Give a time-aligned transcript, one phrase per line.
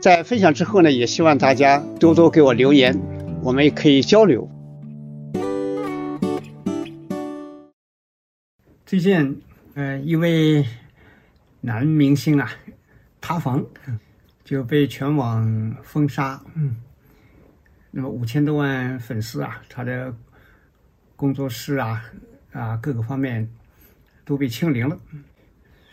[0.00, 2.96] 在分享之后呢，也希望大家多多给我留言，
[3.42, 4.48] 我们也可以交流。
[8.86, 9.42] 最近，
[9.74, 10.64] 呃，一位
[11.60, 12.48] 男明星啊，
[13.20, 13.66] 塌房，
[14.44, 16.40] 就被全网封杀。
[16.54, 16.76] 嗯，
[17.90, 20.14] 那么五千多万粉丝啊，他的
[21.16, 22.04] 工作室啊，
[22.52, 23.48] 啊，各个方面
[24.24, 24.96] 都被清零了。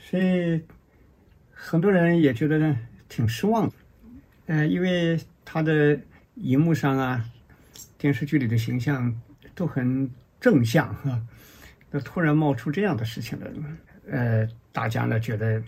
[0.08, 0.62] 所以
[1.52, 2.78] 很多人也觉得呢，
[3.10, 3.74] 挺失望的。
[4.48, 6.00] 呃，因为他的
[6.36, 7.26] 荧幕上啊，
[7.98, 9.14] 电视剧里的形象
[9.54, 12.00] 都很正向哈啊。
[12.04, 13.48] 突然冒出这样的事情来，
[14.12, 15.64] 呃，大家呢觉得，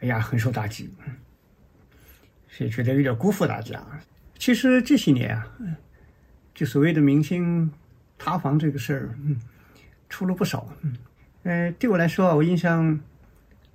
[0.00, 0.92] 哎呀，很受打击，
[2.48, 3.80] 所以觉得有点辜负大家。
[4.36, 5.46] 其实这些年啊，
[6.54, 7.70] 就所谓的明星
[8.18, 9.40] 塌房这个事儿，嗯，
[10.08, 10.68] 出了不少。
[10.82, 10.96] 嗯
[11.44, 12.98] 呃，对我来说啊，我印象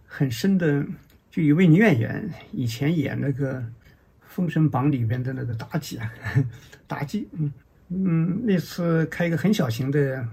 [0.05, 0.85] 很深的，
[1.31, 3.61] 就一位女演员，以前演那个
[4.33, 6.11] 《封神榜》里边的那个妲己啊，
[6.89, 7.53] 妲己，嗯
[7.89, 10.27] 嗯，那次开一个很小型的。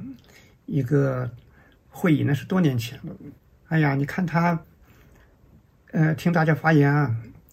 [0.66, 1.28] 一个
[1.88, 3.12] 会议那是多年前了，
[3.66, 4.56] 哎呀，你看他，
[5.90, 7.12] 呃，听大家发言啊，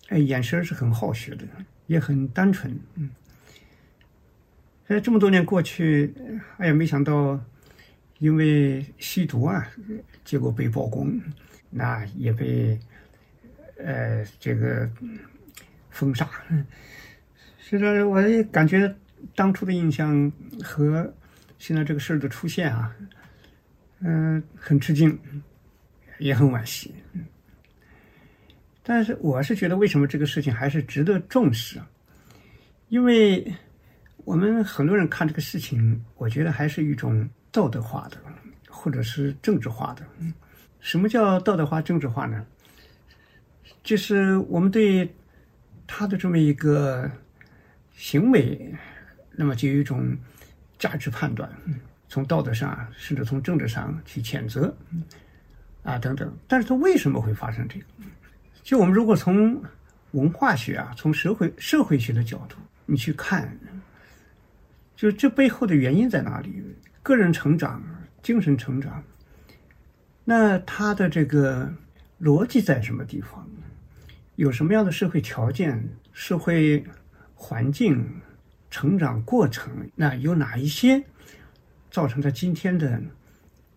[0.10, 1.44] 哎，眼神是很好学的，
[1.88, 3.10] 也很单纯，嗯，
[4.86, 6.14] 哎，这么多年过去，
[6.58, 7.44] 哎呀，没想到
[8.20, 9.68] 因为吸毒啊，
[10.24, 11.12] 结果被曝光，
[11.72, 12.78] 那也被
[13.84, 14.88] 呃这个
[15.98, 16.30] 封杀，
[17.60, 18.96] 所以说，我也感觉
[19.36, 20.32] 当初的印象
[20.64, 21.14] 和。
[21.60, 22.96] 现在这个事儿的出现啊，
[24.02, 25.20] 嗯，很吃惊，
[26.20, 26.94] 也很惋惜。
[28.84, 31.82] 但是我是觉得，为什么这个事情还是值得重视？
[32.90, 33.52] 因为
[34.18, 38.18] 我们很多人看这个事情，我觉得还是一种道德化的，
[38.70, 40.06] 或者是政治化的。
[40.80, 42.46] 什么叫道德化、政治化呢？
[43.84, 45.12] 就是我们对
[45.88, 47.10] 他的这么一个
[47.96, 48.76] 行为，
[49.32, 50.16] 那么就有一种。
[50.80, 51.52] 价值判断，
[52.08, 54.72] 从道德上，甚至从政治上去谴责，
[55.82, 56.32] 啊等等。
[56.48, 57.86] 但是他为什么会发生这个？
[58.62, 59.60] 就我们如果从
[60.12, 63.58] 文化学啊，从社会社会学的角度，你去看，
[64.96, 66.64] 就这背后的原因在哪里？
[67.02, 67.82] 个人成长、
[68.22, 69.04] 精神成长，
[70.24, 71.74] 那他的这个
[72.22, 73.47] 逻辑在什么地方？
[74.38, 76.84] 有什么样的社会条件、社会
[77.36, 78.04] 环境？
[78.70, 81.02] 成长过程，那有哪一些
[81.90, 83.02] 造成他今天的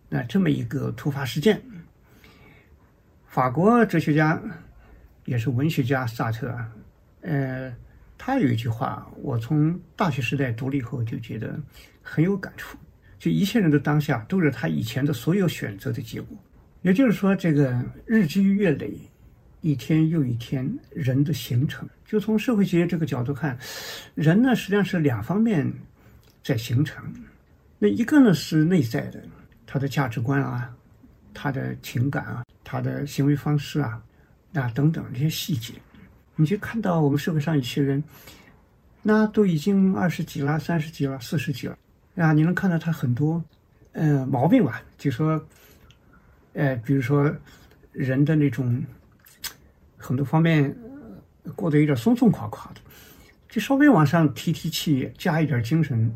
[0.09, 1.61] 那这么一个突发事件？
[3.25, 4.39] 法国哲学家
[5.23, 6.53] 也是文学家萨特，
[7.21, 7.73] 呃，
[8.17, 11.57] 他有一句话，我从大学时代读了以后就觉得
[12.01, 12.77] 很有感触。
[13.17, 16.37] 就一切人的当下都是他以前的所有选择的结果，
[16.81, 18.99] 也就是说，这个日积月累。
[19.61, 23.55] 一天又一天，人的形成，就从社会学这个角度看，
[24.15, 25.71] 人呢实际上是两方面
[26.43, 27.03] 在形成。
[27.77, 29.23] 那一个呢是内在的，
[29.67, 30.75] 他的价值观啊，
[31.31, 34.01] 他的情感啊，他的行为方式啊，
[34.55, 35.73] 啊等等这些细节，
[36.35, 38.03] 你就看到我们社会上一些人，
[39.03, 41.77] 那都已经二十几了、三十几了、四十几了
[42.15, 43.43] 啊，你能看到他很多
[43.91, 44.81] 呃毛病吧？
[44.97, 45.39] 就说，
[46.53, 47.31] 呃，比如说
[47.91, 48.83] 人的那种。
[50.01, 50.75] 很多方面
[51.55, 52.81] 过得有点松松垮垮的，
[53.47, 56.11] 就稍微往上提提气，加一点精神，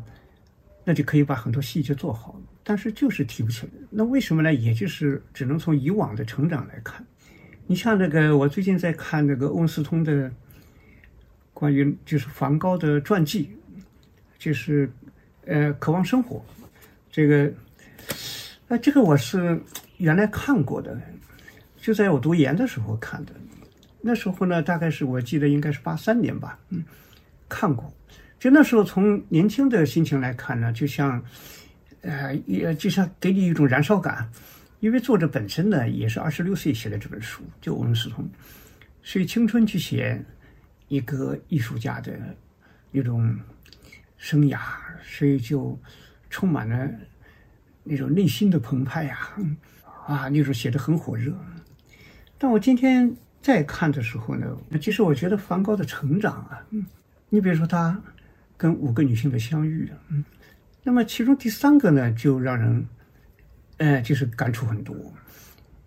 [0.84, 2.38] 那就可以把很多细节做好。
[2.62, 4.52] 但是就是提不起来，那为什么呢？
[4.52, 7.06] 也就是只能从以往的成长来看。
[7.68, 10.30] 你像那个，我最近在看那个欧文斯通的
[11.52, 13.50] 关于就是梵高的传记，
[14.36, 14.90] 就是
[15.44, 16.44] 呃，渴望生活。
[17.10, 17.52] 这个，
[18.68, 19.60] 呃，这个我是
[19.98, 21.00] 原来看过的，
[21.76, 23.32] 就在我读研的时候看的。
[24.06, 26.84] 那时候呢，大概是我记得应该是八三年吧，嗯，
[27.48, 27.92] 看过。
[28.38, 31.20] 就那时候从年轻的心情来看呢，就像，
[32.02, 34.30] 呃，也就像给你一种燃烧感，
[34.78, 38.30] 因为作者本身呢也是二十六岁写的这本书，就我们思彤，
[39.02, 40.24] 所以青春去写
[40.86, 42.12] 一个艺术家的
[42.92, 43.36] 一种
[44.16, 44.60] 生涯，
[45.02, 45.76] 所以就
[46.30, 46.88] 充满了
[47.82, 49.18] 那种内心的澎湃呀，
[50.06, 51.36] 啊，那种写的很火热。
[52.38, 53.10] 但我今天
[53.46, 56.84] 再看的时候呢，其实我觉得梵高的成长啊，嗯，
[57.28, 57.96] 你比如说他
[58.56, 60.24] 跟五个女性的相遇，嗯，
[60.82, 62.84] 那么其中第三个呢，就让人，
[63.76, 64.96] 呃，就是感触很多，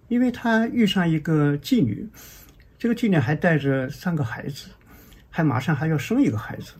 [0.07, 2.07] 因为他遇上一个妓女，
[2.77, 4.69] 这个妓女还带着三个孩子，
[5.29, 6.71] 还马上还要生一个孩子，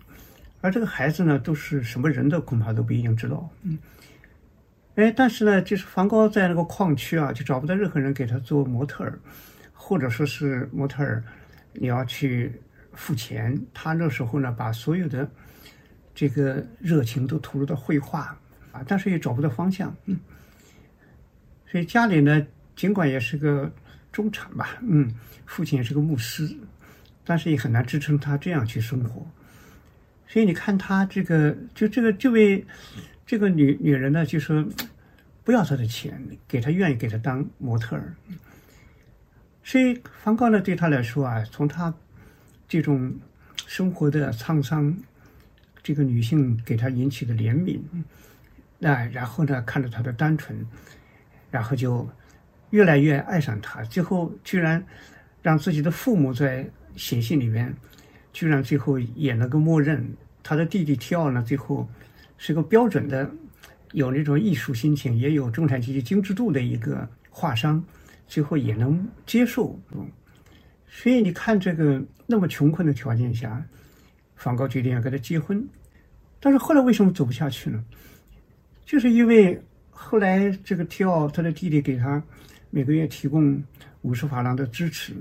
[0.62, 3.78] 而这个孩子呢，都是什么人的，恐怕都不一定知道，嗯，
[4.96, 9.20] 哎，但是呢，就是梵高在那个矿区啊，就找不到任何人给他做模特儿。
[9.82, 11.24] 或者说是模特儿，
[11.72, 12.52] 你要去
[12.94, 13.58] 付钱。
[13.74, 15.28] 他那时候呢，把所有的
[16.14, 18.38] 这个热情都投入到绘画
[18.74, 19.96] 啊，但是也找不到方向。
[20.06, 20.20] 嗯，
[21.66, 22.46] 所以家里呢，
[22.76, 23.72] 尽管也是个
[24.12, 25.10] 中产吧，嗯，
[25.46, 26.54] 父亲也是个牧师，
[27.24, 29.26] 但是也很难支撑他这样去生活。
[30.28, 32.64] 所以你看他这个，就这个这位
[33.26, 34.64] 这个女女人呢，就说
[35.46, 38.14] 不要他的钱，给他愿意给他当模特儿。
[39.70, 41.94] 所以，梵高呢，对他来说啊，从他
[42.68, 43.14] 这种
[43.68, 44.98] 生活的沧桑，
[45.84, 47.80] 这个女性给他引起的怜悯，
[48.80, 50.66] 那然后呢，看着他的单纯，
[51.52, 52.10] 然后就
[52.72, 54.84] 越来越爱上他，最后居然
[55.44, 57.72] 让自己的父母在写信里面，
[58.34, 60.04] 居然最后也能够默认
[60.42, 61.88] 他的弟弟提奥呢，最后
[62.40, 63.30] 是个标准的
[63.92, 67.86] 有那种艺术心情，也有中产阶级精致度的一个画商。
[68.30, 70.08] 最后也能接受，嗯，
[70.88, 73.62] 所以你看这个那么穷困的条件下，
[74.36, 75.68] 梵高决定要跟他结婚，
[76.40, 77.84] 但是后来为什么走不下去呢？
[78.86, 79.60] 就是因为
[79.90, 82.24] 后来这个提奥他的弟弟给他
[82.70, 83.62] 每个月提供
[84.04, 85.14] 五十法郎的支持，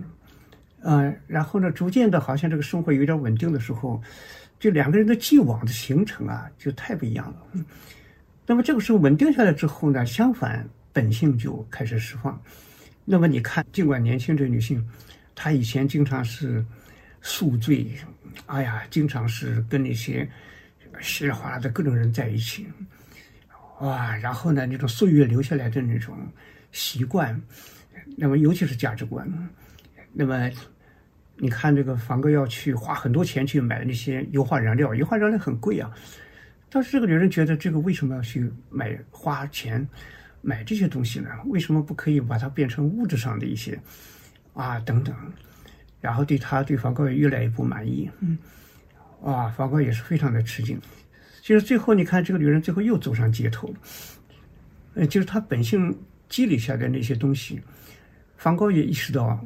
[0.82, 4.00] 呃，然后呢，逐渐的好像这个生活有点稳定的时候，
[4.60, 7.64] 就两个人的既往的行程啊，就太不一样了。
[8.46, 12.40] 那么这个时候稳定下来之后呢，相反本性就开始释放。
[13.10, 14.87] 那么你看，尽管年轻这女性，
[15.34, 16.62] 她以前经常是
[17.22, 17.90] 宿醉，
[18.44, 20.28] 哎呀，经常是跟那些
[21.00, 22.66] 稀里哗啦的各种人在一起，
[23.81, 26.14] 哇，然后呢，那种岁月留下来的那种
[26.70, 27.40] 习惯，
[28.14, 29.26] 那么尤其是价值观，
[30.12, 30.50] 那么
[31.38, 35.90] 你看这个房哥要去花很多钱去买那些油画燃料，油画燃料很贵啊，
[36.69, 39.88] 但是这个女人觉得这个为什么要去买花钱？
[40.40, 41.29] 买这些东西呢？
[41.46, 43.79] 为什么不可以把它变成物质上的一些
[44.55, 45.14] 啊等等？
[46.00, 48.38] 然后对他对梵高也越来越不满意，嗯，
[49.23, 50.81] 啊，梵高也是非常的吃惊。
[51.43, 53.75] 就是最后你看这个女人最后又走上街头，
[54.94, 55.99] 呃，就是她本性
[56.29, 57.61] 积累下的那些东西，
[58.37, 59.44] 梵高也意识到，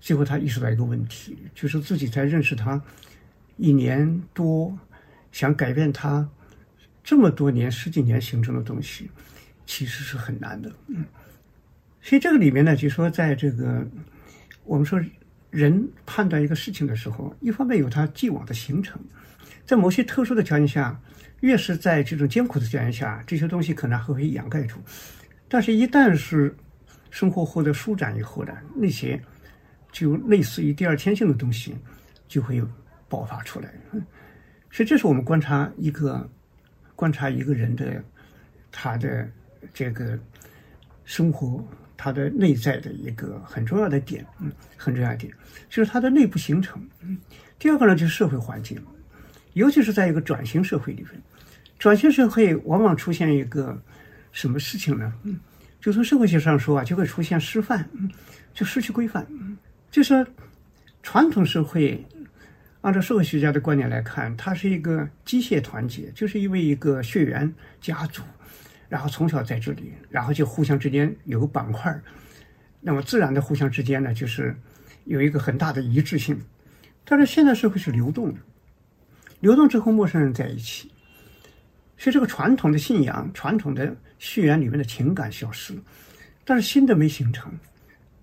[0.00, 2.82] 最后他意识到一个问题，就是自己在认识他
[3.56, 4.78] 一年多，
[5.32, 6.28] 想改变他
[7.02, 9.10] 这么多年十几年形成的东西。
[9.66, 11.04] 其实是很难的，嗯，
[12.02, 13.82] 所以这个里面呢，就说在这个
[14.64, 15.00] 我们说
[15.50, 19.00] 人判断一个事情的时候，一方面有他既往的形成，
[19.64, 21.00] 在某些特殊的条件下，
[21.40, 24.78] 越是在这种艰苦的条件下，这些东西可能还会掩盖住，
[25.48, 26.54] 但是，一旦是
[27.10, 29.18] 生活获得舒展以后呢，那些
[29.90, 31.74] 就类似于第二天性的东西
[32.28, 32.62] 就会
[33.08, 33.72] 爆发出来，
[34.70, 36.28] 所以这是我们观察一个
[36.94, 38.04] 观察一个人的
[38.70, 39.26] 他的。
[39.74, 40.18] 这个
[41.04, 41.62] 生活，
[41.96, 45.30] 它的内在的一个很重要的点，嗯，很重要的点，
[45.68, 46.80] 就是它的内部形成。
[47.00, 47.18] 嗯，
[47.58, 48.80] 第二个呢，就是社会环境，
[49.52, 51.20] 尤其是在一个转型社会里面，
[51.78, 53.78] 转型社会往往出现一个
[54.32, 55.12] 什么事情呢？
[55.24, 55.38] 嗯，
[55.80, 58.10] 就从社会学上说啊，就会出现失范，嗯，
[58.54, 59.26] 就失去规范。
[59.28, 59.58] 嗯，
[59.90, 60.26] 就是
[61.02, 62.02] 传统社会，
[62.80, 68.22] 按照社会学家的观点来看，它是一个机械团结，就是因为一个血缘家族。
[68.88, 71.98] 然后从小在这里，然后就互相之间有个板块
[72.80, 74.54] 那么自然的互相之间呢，就是
[75.04, 76.40] 有一个很大的一致性。
[77.04, 78.40] 但是现在社会是流动的，
[79.40, 80.90] 流动之后陌生人在一起，
[81.98, 85.74] 所以这个传统的信仰、传统的血缘里面的情感消失，
[86.44, 87.52] 但是新的没形成，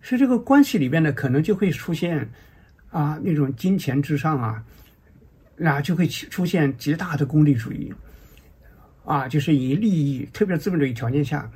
[0.02, 2.30] 所以这个关系里边呢，可能就会出现
[2.90, 4.64] 啊那种金钱至上啊，
[5.56, 7.94] 然后就会出现极大的功利主义。
[9.04, 11.50] 啊，就是以利益，特别是资本主义条件下，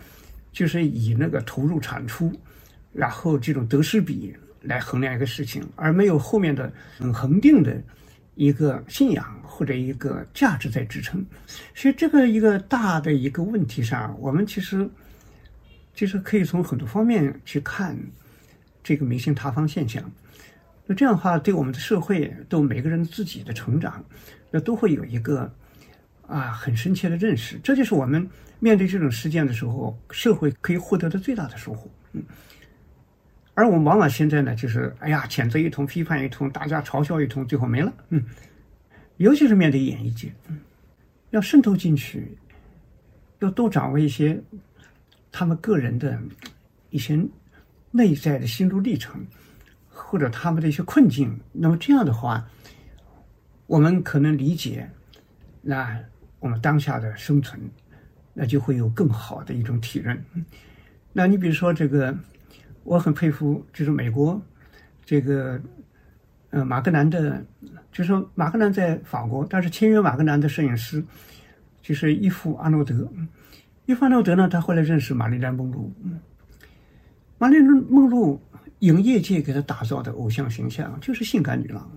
[0.51, 2.31] 就是以那个投入产出，
[2.91, 7.79] 然后这种得失比来衡量一个事情，而没有后面的很恒定的
[8.33, 11.23] 一个信仰或者一个价值在支撑。
[11.73, 14.89] 所以这个一个大的一个问题上，我们其实
[15.93, 17.97] 其实可以从很多方面去看
[18.83, 20.03] 这个明星塌方现象。
[20.87, 24.03] 那这样的话，对我们的社会，对每个人自己的成长，
[24.51, 25.51] 那都会有一个
[26.27, 27.59] 啊很深切的认识。
[27.63, 28.27] 这就是我们
[28.59, 31.89] 面对这种事件的时候，社会可以获得的最大的收获。
[32.13, 32.23] 嗯。
[33.57, 37.93] 而我们往往现在呢，就是哎呀，谴责一通，批判一通，大家嘲笑一通，最后没了。
[38.09, 38.21] 嗯，
[39.15, 40.59] 尤其是面对演艺界，嗯，
[41.29, 42.37] 要渗透进去，
[43.39, 44.37] 要多掌握一些
[45.31, 46.19] 他们个人的
[46.89, 47.17] 一些
[47.91, 49.25] 内在的心路历程，
[49.87, 51.39] 或者他们的一些困境。
[51.53, 52.45] 那么这样的话，
[53.67, 54.89] 我们可能理解，
[55.61, 55.97] 那
[56.39, 57.59] 我们当下的生存，
[58.33, 60.23] 那就会有更好的一种体认。
[61.13, 62.15] 那你比如说这个。
[62.87, 64.39] 我很佩服，就是美国
[65.03, 65.59] 这个
[66.51, 67.43] 呃马格南的，
[67.91, 71.03] 就是马格南在法国，但是签约马格南的摄影师
[71.81, 73.11] 就是伊夫阿诺德。
[73.87, 75.91] 伊夫阿诺德呢，他后来认识玛丽莲梦露。
[77.39, 78.39] 玛丽莲梦露
[78.81, 81.89] 影业界给他打造的偶像形象就是性感女郎，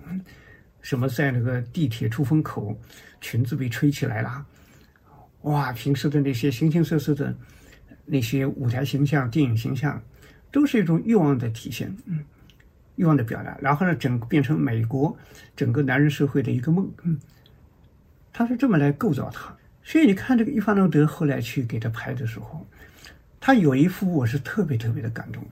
[0.81, 2.79] 什么在那个地铁出风口
[3.21, 4.45] 裙子被吹起来了，
[5.41, 7.35] 哇，平时的那些形形色色的
[8.05, 10.01] 那些舞台形象、电影形象。
[10.51, 12.25] 都是一种欲望的体现，嗯，
[12.95, 13.55] 欲望的表达。
[13.61, 15.15] 然后呢，整变成美国
[15.55, 17.19] 整个男人社会的一个梦，嗯，
[18.33, 19.55] 他是这么来构造他。
[19.83, 22.65] 所以你看这个伊凡诺德后来去给他拍的时候，
[23.39, 25.43] 他有一幅我是特别特别的感动，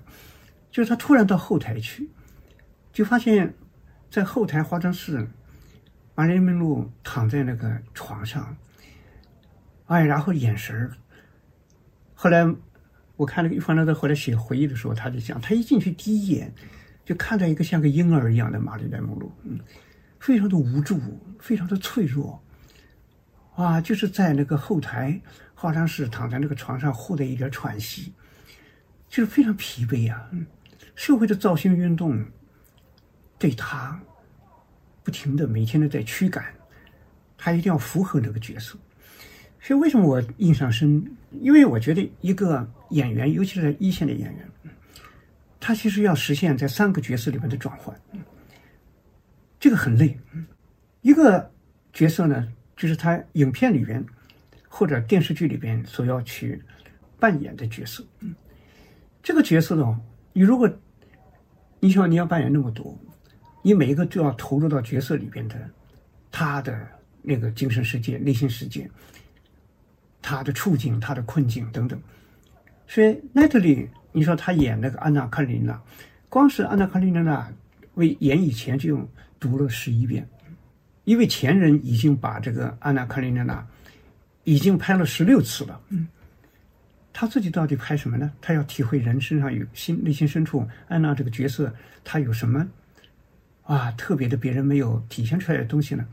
[0.72, 2.10] 就是他突然到后台去，
[2.92, 3.54] 就发现，
[4.10, 5.28] 在后台化妆室，
[6.16, 8.56] 玛丽莲梦露躺在那个床上，
[9.86, 10.92] 哎，然后眼神儿，
[12.14, 12.48] 后来。
[13.18, 16.54] 我看那个伊凡诺德后来写回忆的时候，他就讲，他一进去第一眼，
[17.04, 19.60] 就看到一个像个婴儿一样的玛丽莲梦露，嗯，
[20.20, 21.00] 非常的无助，
[21.40, 22.40] 非常的脆弱，
[23.56, 25.20] 啊，就是在那个后台
[25.56, 28.14] 化妆室躺在那个床上，获得一点喘息，
[29.10, 30.30] 就是非常疲惫呀。
[30.94, 32.24] 社会的造星运动
[33.40, 34.00] 对他
[35.04, 36.46] 不停的每天都在驱赶，
[37.38, 38.78] 他一定要符合这个角色。
[39.60, 41.04] 所以为什么我印象深？
[41.42, 44.50] 因为我觉得一个演员，尤其是在一线的演员，
[45.60, 47.94] 他其实要实现在三个角色里面的转换，
[49.60, 50.18] 这个很累。
[51.02, 51.52] 一个
[51.92, 54.04] 角色呢，就是他影片里边
[54.70, 56.62] 或者电视剧里边所要去
[57.20, 58.06] 扮演的角色。
[59.22, 60.00] 这个角色呢，
[60.34, 60.70] 你如果
[61.80, 62.98] 你想你要扮演那么多，
[63.68, 65.70] 你每一个都要投入到角色里边的
[66.32, 66.88] 他的
[67.22, 68.90] 那个精神世界、内心世界。
[70.22, 72.00] 他的处境、他的困境等等，
[72.88, 75.82] 所以奈特利，你说他演那个安娜·卡列尼娜，
[76.30, 77.52] 光是安娜·卡列尼娜
[77.96, 79.06] 为演以前就
[79.38, 80.26] 读了十一遍，
[81.04, 83.68] 因为前人已经把这个安娜·卡列尼娜
[84.46, 85.82] 已经拍了十六次了。
[85.90, 86.08] 嗯，
[87.12, 88.32] 他自己到底拍什么呢？
[88.40, 91.74] 他要体会人身上有心内心深处安娜这个角色，
[92.06, 92.66] 他有什么
[93.68, 96.04] 啊特别的别人没有体现出来的东西呢？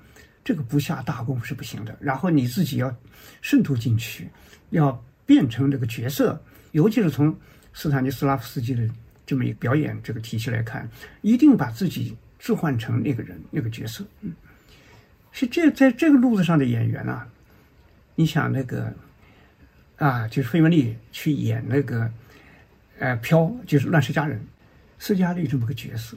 [0.44, 1.96] 这个不下大功是不行的。
[1.98, 2.94] 然后你自己要
[3.40, 4.28] 渗透进去，
[4.70, 6.38] 要变成这个角色。
[6.72, 7.34] 尤其是从
[7.72, 8.86] 斯坦尼斯拉夫斯基的
[9.24, 10.86] 这么一个表演这个体系来看，
[11.22, 14.04] 一定把自己置换成那个人那个角色。
[14.20, 14.34] 嗯，
[15.32, 17.26] 是这在这个路子上的演员啊，
[18.16, 18.92] 你想那个
[19.96, 22.10] 啊，就是费雯丽去演那个
[22.98, 24.44] 呃飘，就是乱世佳人
[24.98, 26.16] 斯嘉丽这么个角色，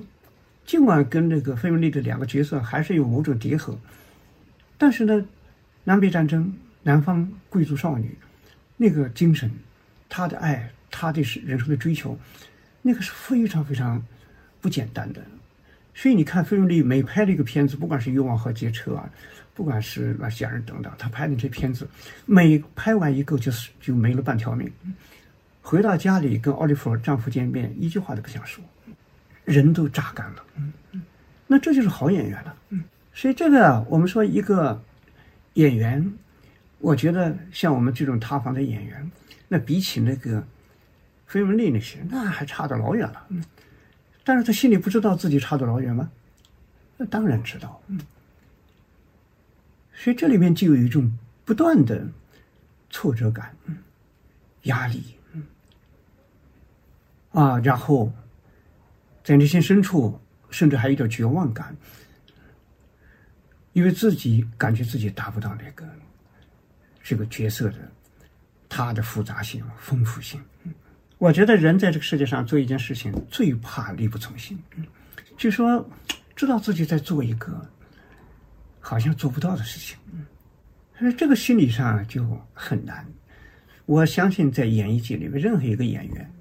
[0.67, 3.75] 尽管跟那个费雯丽的两个角色还是有某种叠合。
[4.77, 5.25] 但是呢，
[5.85, 8.15] 南北战争，南方贵族少女，
[8.75, 9.49] 那个精神，
[10.09, 12.19] 她的爱，她对人生的追求，
[12.81, 14.05] 那个是非常非常
[14.61, 15.21] 不简单的。
[15.95, 19.09] 所以你看，费雯丽每拍的一个片子，不管是《欲望和街车》啊，
[19.55, 21.87] 不管是《那些人》等等，她拍的这片子，
[22.25, 24.69] 每拍完一个就是就没了半条命。
[25.61, 28.63] 回到家里跟奥利弗丈夫见面，一句话都不想说，
[29.47, 30.43] 人都榨干了。
[30.57, 31.01] 嗯嗯，
[31.47, 32.55] 那这就是好演员了。
[32.69, 32.83] 嗯。
[33.13, 34.79] 所以这个，我们说一个
[35.53, 36.13] 演员，
[36.79, 39.11] 我觉得像我们这种塌房的演员，
[39.47, 40.45] 那比起那个
[41.25, 43.25] 费雯丽那些，那还差得老远了。
[43.29, 43.43] 嗯，
[44.23, 46.11] 但是他心里不知道自己差得老远吗？
[46.97, 47.81] 那当然知道。
[47.87, 47.99] 嗯，
[49.95, 52.05] 所以这里面就有一种不断的
[52.89, 53.55] 挫折感、
[54.63, 55.43] 压力，嗯，
[57.31, 58.11] 啊，然后
[59.27, 60.17] 在内心深处，
[60.49, 61.75] 甚至还有点绝望感。
[63.73, 65.85] 因为自己感觉自己达不到那个
[67.03, 67.91] 这个角色的
[68.69, 70.41] 他的复杂性、丰富性。
[71.17, 74.57] 我觉得人在这个世界上做一件事情，最怕力不从心。
[75.35, 75.85] 就说
[76.33, 77.69] 知道自己在做一个
[78.79, 79.97] 好像做不到的事情。
[80.97, 83.05] 所以这个心理上就很难。
[83.85, 86.31] 我相信在演艺界里面，任何一个演员，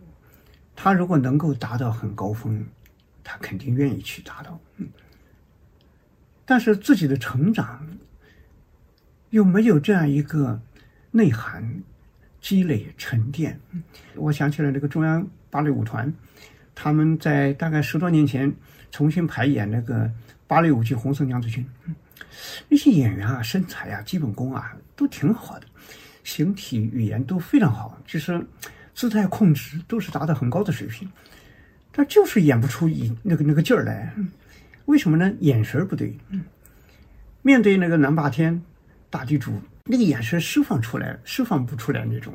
[0.86, 2.64] 他如果能够达到很高峰，
[3.24, 4.56] 他肯定愿意去达到。
[6.44, 7.84] 但是自己的成长
[9.30, 10.62] 又没有这样一个
[11.10, 11.82] 内涵、
[12.40, 13.58] 积累、沉淀。
[14.14, 16.14] 我想起了那个中央芭蕾舞团，
[16.72, 18.54] 他们在大概十多年前
[18.92, 20.08] 重新排演那个
[20.46, 21.66] 芭蕾舞剧《红色娘子军》。
[22.68, 25.66] 那些演员啊，身材啊，基本功啊，都挺好的，
[26.22, 28.46] 形体语言都非常好，就是
[28.96, 31.06] 姿态控制都是达到很高的水平，
[31.92, 34.10] 但就是演不出一那个那个劲儿来，
[34.86, 35.30] 为什么呢？
[35.40, 36.16] 眼神不对。
[37.42, 38.62] 面对那个南霸天
[39.10, 42.32] 大地主，那个眼神释放出来，释放不出来那种，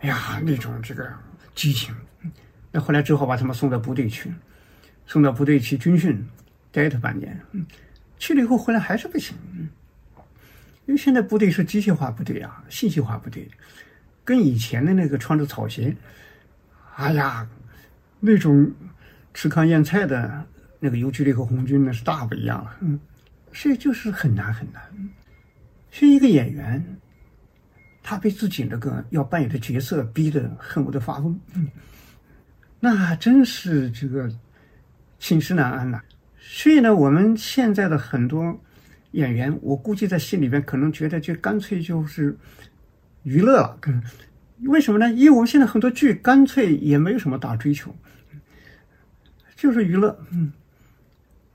[0.00, 1.12] 哎呀，那种这个
[1.56, 1.92] 激情。
[2.70, 4.32] 那后来只好把他们送到部队去，
[5.08, 6.24] 送到部队去军训，
[6.70, 7.36] 待他半年。
[8.16, 9.36] 去了以后回来还是不行，
[10.86, 13.48] 因为现在部队是机械化部队啊，信息化部队，
[14.24, 15.94] 跟以前的那个穿着草鞋，
[16.96, 17.46] 哎呀，
[18.20, 18.72] 那种
[19.34, 20.44] 吃糠咽菜的
[20.80, 22.76] 那个游击队和红军那是大不一样了。
[22.80, 22.98] 嗯，
[23.52, 24.82] 所以就是很难很难。
[25.90, 26.84] 所以一个演员，
[28.02, 31.68] 他被自己那个要扮演的角色逼得恨不得发疯，嗯，
[32.80, 34.28] 那真是这个
[35.18, 36.02] 寝食难安呐。
[36.38, 38.60] 所以呢，我们现在的很多
[39.12, 42.36] 演员，我估计在心里边可能觉得，就干脆就是
[43.24, 43.58] 娱乐。
[43.58, 43.78] 了。
[44.66, 45.12] 为什么呢？
[45.12, 47.94] 因为我们现在很多剧干脆也没有什么大追求，
[49.56, 50.52] 就是娱乐，嗯，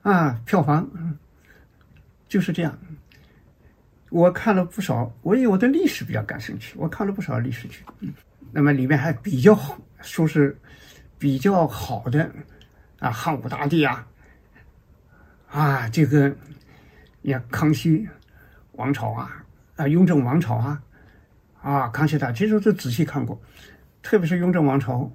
[0.01, 1.17] 啊，票房，嗯，
[2.27, 2.77] 就是这样。
[4.09, 8.13] 我看了不少，我以我对历史比较感兴趣，我看了不少历史剧，嗯，
[8.51, 10.55] 那么里面还比较好，说是
[11.17, 12.29] 比较好的
[12.99, 14.05] 啊，汉武大帝啊。
[15.47, 16.35] 啊，这个，
[17.23, 18.08] 呀，康熙
[18.73, 19.43] 王朝啊，
[19.77, 20.84] 啊，雍正王朝啊，
[21.62, 23.39] 啊，康熙大，其实都仔细看过，
[24.02, 25.12] 特别是雍正王朝，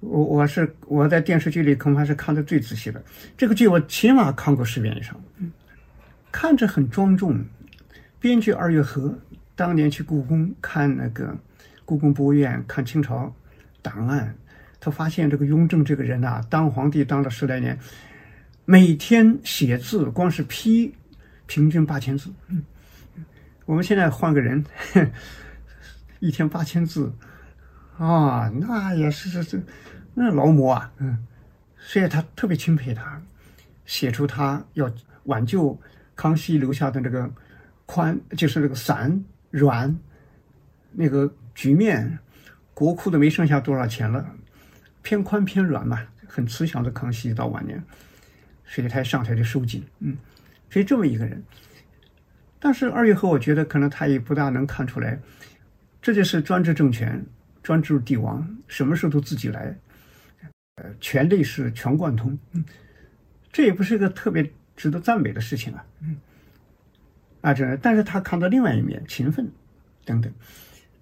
[0.00, 3.02] 我我是我在电视剧里恐怕是看的最仔细的。
[3.36, 5.20] 这个剧我起码看过十遍以上，
[6.30, 7.44] 看着很庄重。
[8.18, 9.16] 编剧二月河
[9.54, 11.36] 当年去故宫看那个
[11.84, 13.32] 故宫博物院看清朝
[13.82, 14.34] 档案，
[14.80, 17.78] 他发现这个雍正这个人呐，当皇帝当了十来年。
[18.68, 20.92] 每天写字，光是批，
[21.46, 22.32] 平均八千字。
[22.48, 22.64] 嗯，
[23.64, 24.64] 我们现在换个人，
[26.20, 27.12] 一天八千字，
[27.98, 29.58] 啊，那也是这这
[30.14, 30.92] 那劳模啊。
[30.98, 31.26] 嗯，
[31.78, 33.20] 所以他特别钦佩他，
[33.84, 34.90] 写出他要
[35.24, 35.78] 挽救
[36.14, 37.30] 康熙留下的那个
[37.84, 39.94] 宽，就是那个散软
[40.92, 42.18] 那个局面，
[42.74, 44.24] 国库都没剩下多少钱了，
[45.02, 47.82] 偏宽偏软嘛，很慈祥的康熙到晚年。
[48.68, 50.16] 水台上台就收紧，嗯，
[50.68, 51.40] 所以这么一个人，
[52.58, 55.16] 但是二月河，我觉得可能他也不大能看出来，
[56.06, 57.20] 这就是专制政权、
[57.64, 59.76] 专制帝王，什么事都自己来，
[60.76, 62.64] 呃，权力是全贯通，嗯，
[63.50, 66.16] 这也不是一个特别值得赞美的事情啊，嗯，
[67.40, 69.50] 啊，这，但是他看到另外一面，勤奋
[70.04, 70.32] 等等，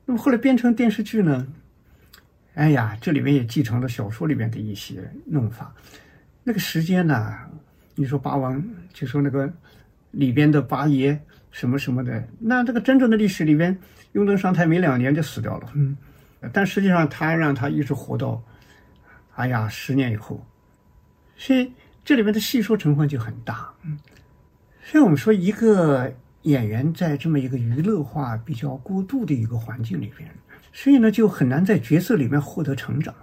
[0.06, 1.46] 那么后来编成电视剧呢，
[2.54, 5.70] 哎呀，这里面也继承了小说里面的一些弄法。
[6.44, 7.36] 那个时间呢？
[7.94, 8.64] 你说八王，
[8.94, 9.52] 就说那个
[10.12, 13.78] 里边的八爷什么什么的，那这个真正的历史里边，
[14.14, 15.70] 雍正上台没两年就死掉了。
[15.74, 15.96] 嗯，
[16.52, 18.42] 但实际上他让他一直活到，
[19.34, 20.44] 哎呀，十年以后，
[21.36, 21.70] 所以
[22.04, 23.72] 这里面的戏说成分就很大。
[23.82, 23.98] 嗯，
[24.82, 30.28] 所以我们说一个演员在这么一个娱乐化比较过度的一个环境里边，
[30.72, 33.14] 所以呢就很难在角色里面获得成长。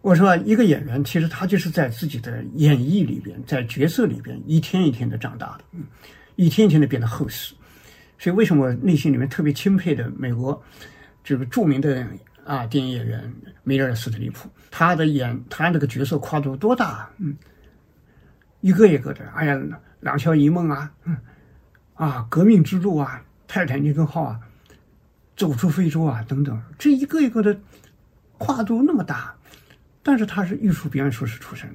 [0.00, 5.84] 我说，一个演员其实他就是在自己的演绎里边，在角色里边一天一天的长大的，嗯，
[6.36, 7.54] 一天一天的变得厚实。
[8.18, 10.62] 所以，为什么我内心里面特别钦佩的美国
[11.22, 12.06] 这个著名的
[12.44, 17.10] 啊电影演员梅尔斯特里普，他的演他那个角色跨度多大？
[17.18, 17.36] 嗯，
[18.60, 19.60] 一个一个的，哎呀，
[20.00, 21.16] 两小一梦啊，嗯，
[21.94, 24.40] 啊，革命之路啊，泰坦尼克号啊，
[25.36, 27.58] 走出非洲啊，等等，这一个一个的
[28.38, 29.34] 跨度那么大。
[30.02, 31.66] 但是他是艺术表演硕士出身，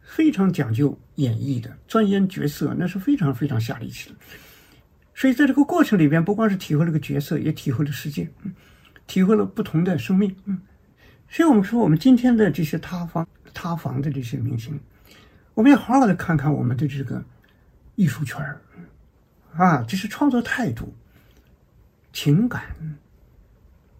[0.00, 4.16] 非常讲究演绎的，钻研角色，那是非常非常下力气的。
[5.14, 8.52] 所以在这个过程里边，不光是体会了个角色，也体会了世界，嗯
[9.06, 10.34] 体会了不同的生命。
[10.46, 10.60] 嗯，
[11.28, 14.80] 所以我们说，我们今天的这些塌房、塌房的这些明星，
[15.54, 17.24] 我们要好好的看看我们的这个
[17.94, 18.60] 艺术圈儿
[19.56, 20.94] 啊，这是创作态度、
[22.12, 22.64] 情感、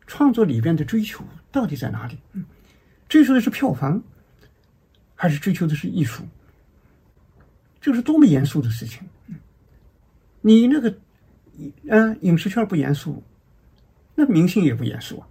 [0.07, 2.19] 创作里边的追求到底在哪里？
[2.33, 2.45] 嗯。
[3.07, 4.03] 追求的是票房，
[5.15, 6.25] 还是追求的是艺术？
[7.81, 9.07] 这是多么严肃的事情。
[10.41, 10.99] 你那个，
[11.89, 13.23] 嗯，影视圈不严肃，
[14.15, 15.29] 那明星也不严肃啊。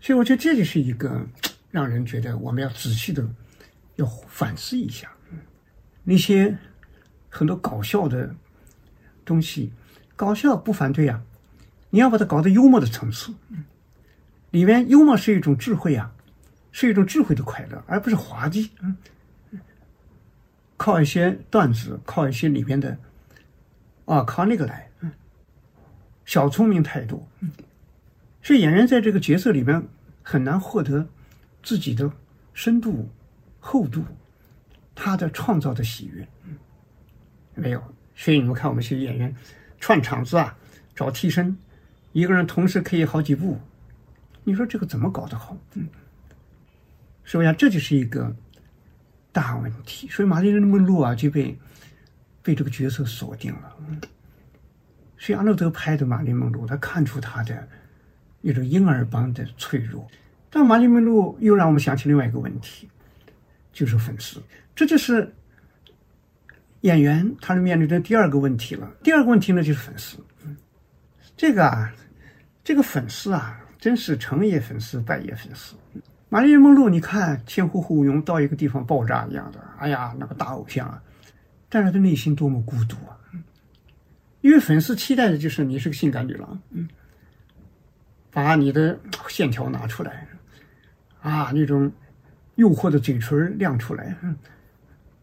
[0.00, 1.26] 所以我觉得这就是一个
[1.70, 3.28] 让人觉得我们要仔细的
[3.96, 5.10] 要反思一下
[6.02, 6.56] 那些
[7.28, 8.34] 很多搞笑的
[9.24, 9.72] 东西，
[10.16, 11.22] 搞笑不反对啊，
[11.90, 13.32] 你要把它搞到幽默的层次，
[14.50, 16.12] 里面幽默是一种智慧啊，
[16.72, 18.70] 是一种智慧的快乐，而不是滑稽。
[18.80, 18.96] 嗯，
[20.76, 22.96] 靠一些段子，靠一些里边的
[24.06, 24.89] 啊，靠那个来，
[26.30, 27.50] 小聪明太多，嗯。
[28.40, 29.84] 所以演员在这个角色里面
[30.22, 31.04] 很难获得
[31.60, 32.08] 自己的
[32.54, 33.10] 深度、
[33.58, 34.04] 厚度，
[34.94, 36.28] 他的创造的喜悦，
[37.56, 37.82] 没有。
[38.14, 39.34] 所以你们看，我们这些演员
[39.80, 40.56] 串场子啊，
[40.94, 41.58] 找替身，
[42.12, 43.58] 一个人同时可以好几部，
[44.44, 45.56] 你说这个怎么搞得好？
[45.74, 45.88] 嗯，
[47.24, 47.52] 是不是？
[47.54, 48.32] 这就是一个
[49.32, 50.06] 大问题。
[50.08, 51.58] 所以玛丽莲梦露啊就被
[52.40, 53.76] 被这个角色锁定了。
[55.20, 57.68] 所以阿诺德拍的玛丽梦露，他看出他的。
[58.42, 60.08] 那种婴儿般的脆弱，
[60.48, 62.88] 但玛丽梦露又让我们想起另外一个问题，
[63.70, 64.42] 就是粉丝。
[64.74, 65.30] 这就是
[66.80, 68.90] 演员他是面临的第二个问题了。
[69.02, 70.16] 第二个问题呢，就是粉丝。
[71.36, 71.92] 这个啊，
[72.64, 75.76] 这个粉丝啊，真是成也粉丝，败也粉丝。
[76.30, 81.02] 玛丽梦露，你看天呼呼拥到一个地方爆炸一样的，哎呀，那个大偶像啊，
[81.68, 83.19] 但是他内心多么孤独啊！
[84.40, 86.88] 因为粉丝期待的就是你是个性感女郎，嗯。
[88.32, 88.96] 把你的
[89.28, 90.24] 线条拿出来，
[91.20, 91.90] 啊，那种
[92.54, 94.16] 诱惑的嘴唇亮出来，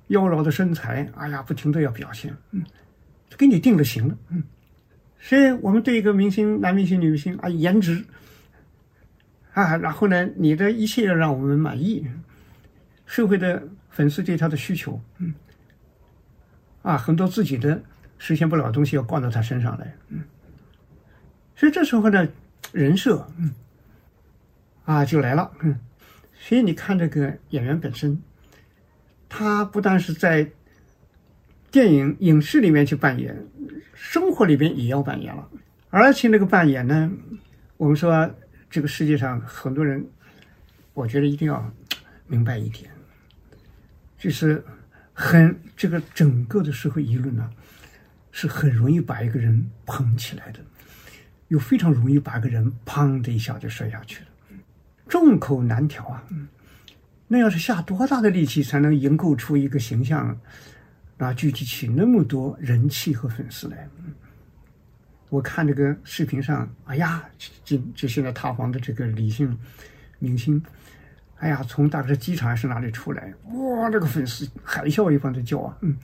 [0.07, 2.61] 妖娆的身材，哎呀，不停的要表现，嗯，
[3.37, 4.43] 给你定了型了，嗯，
[5.19, 8.03] 所以我们对一个明星，男明星、女明星啊，颜值，
[9.53, 12.05] 啊，然后呢，你的一切要让我们满意，
[13.05, 15.33] 社会的粉丝对他的需求，嗯，
[16.81, 17.81] 啊，很多自己的
[18.17, 20.23] 实现不了的东西要灌到他身上来，嗯，
[21.55, 22.27] 所以这时候呢。
[22.73, 23.51] 人设，嗯，
[24.83, 25.79] 啊，就来了，嗯，
[26.33, 28.21] 所以你看这个演员本身，
[29.29, 30.51] 他不但是在
[31.71, 33.47] 电影影视里面去扮演，
[33.93, 35.49] 生活里边也要扮演了，
[35.89, 37.09] 而且那个扮演呢，
[37.77, 38.29] 我们说
[38.69, 40.05] 这个世界上很多人，
[40.93, 41.71] 我觉得一定要
[42.27, 42.91] 明白一点，
[44.17, 44.61] 就是
[45.13, 47.49] 很这个整个的社会舆论呢，
[48.37, 50.59] 是很容易把一个人捧起来的。
[51.47, 54.27] 又非常容易把个人砰的一下就摔下去了，
[55.07, 56.21] 众口难调啊！
[57.27, 60.37] 那要是下多大的力气才能营构出一个形象，
[61.17, 63.87] 啊，聚集起那么多人气和粉丝来？
[65.29, 67.23] 我看这个视频上，哎呀，
[67.63, 69.57] 就就现在塌房的这个李姓
[70.19, 70.61] 明星，
[71.37, 75.95] 哎呀，从大概是机场还是哪里出来，哇，这个粉丝海啸一般的叫啊，嗯，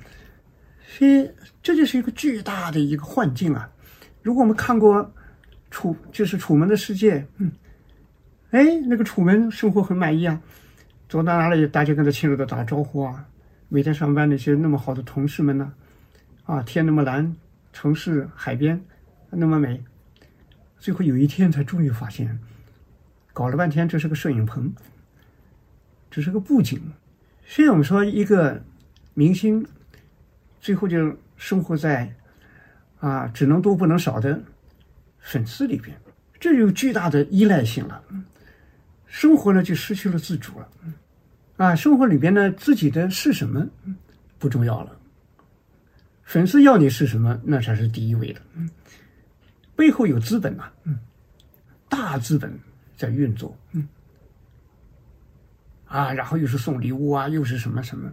[0.94, 1.28] 所以
[1.64, 3.68] 这就是一个巨大的一个幻境啊！
[4.22, 5.12] 如果我们看过。
[5.76, 7.52] 楚就是楚门的世界，嗯，
[8.52, 10.40] 哎，那个楚门生活很满意啊，
[11.10, 13.28] 走到哪里大家跟他亲热的打招呼啊，
[13.70, 15.74] 每天上班那些那么好的同事们呢，
[16.44, 17.36] 啊，天那么蓝，
[17.72, 18.80] 城市海边
[19.32, 19.84] 那么美，
[20.78, 22.40] 最后有一天才终于发现，
[23.34, 24.72] 搞了半天这是个摄影棚，
[26.12, 26.80] 这是个布景，
[27.48, 28.64] 所以我们说一个
[29.16, 29.66] 明星，
[30.64, 32.16] 最后就生活在
[33.02, 34.42] 啊只能多不能少的。
[35.20, 35.98] 粉丝里边，
[36.40, 38.02] 这有巨大的依赖性了，
[39.06, 40.70] 生活呢就失去了自主了，
[41.58, 43.66] 啊，生活里边呢自己的是什么
[44.38, 44.98] 不重要了，
[46.24, 48.42] 粉丝要你是什么那才是第一位的，
[49.76, 50.72] 背后有资本呐，
[51.88, 52.58] 大资本
[52.98, 53.58] 在运作，
[55.86, 58.12] 啊，然后又是送礼物啊，又是什么什么，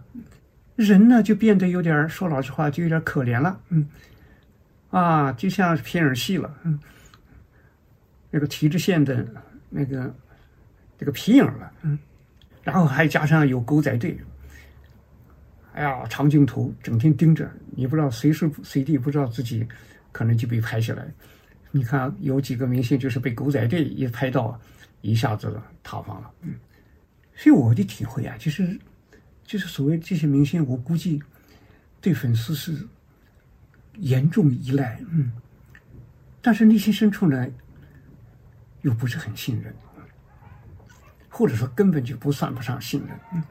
[0.75, 3.87] 人呢就变得有点说老实话就有点可怜了，嗯，
[4.89, 6.79] 啊，就像皮影戏了，嗯。
[8.33, 9.27] 那个体制线的
[9.69, 10.15] 那个
[10.97, 11.99] 这个皮影了，嗯，
[12.63, 14.17] 然后还加上有狗仔队，
[15.73, 19.67] 哎呀，长镜头整天盯着，你不知道随时随地不知道自己
[20.13, 21.05] 可能就被拍下来。
[21.71, 24.57] 你看有几个明星就是被狗仔队一拍到，
[25.01, 25.53] 一下子
[25.83, 26.53] 塌方了，嗯。
[27.35, 28.79] 所以我的体会啊，就是
[29.45, 31.21] 就是所谓这些明星，我估计
[31.99, 32.87] 对粉丝是
[33.97, 35.31] 严重依赖，嗯，
[36.41, 37.47] 但是内心深处呢。
[38.83, 39.71] 又不是很信任，
[41.29, 43.43] 或者说根本就不算不上信任，嗯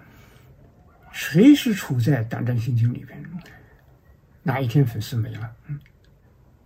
[1.12, 3.24] 随时处在胆战心惊里边。
[4.42, 5.79] 哪一天粉丝没了，嗯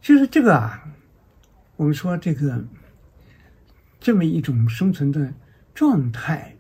[0.00, 0.82] 其实这个啊，
[1.76, 2.64] 我们说这个
[4.00, 5.30] 这么一种生存的
[5.74, 6.56] 状态，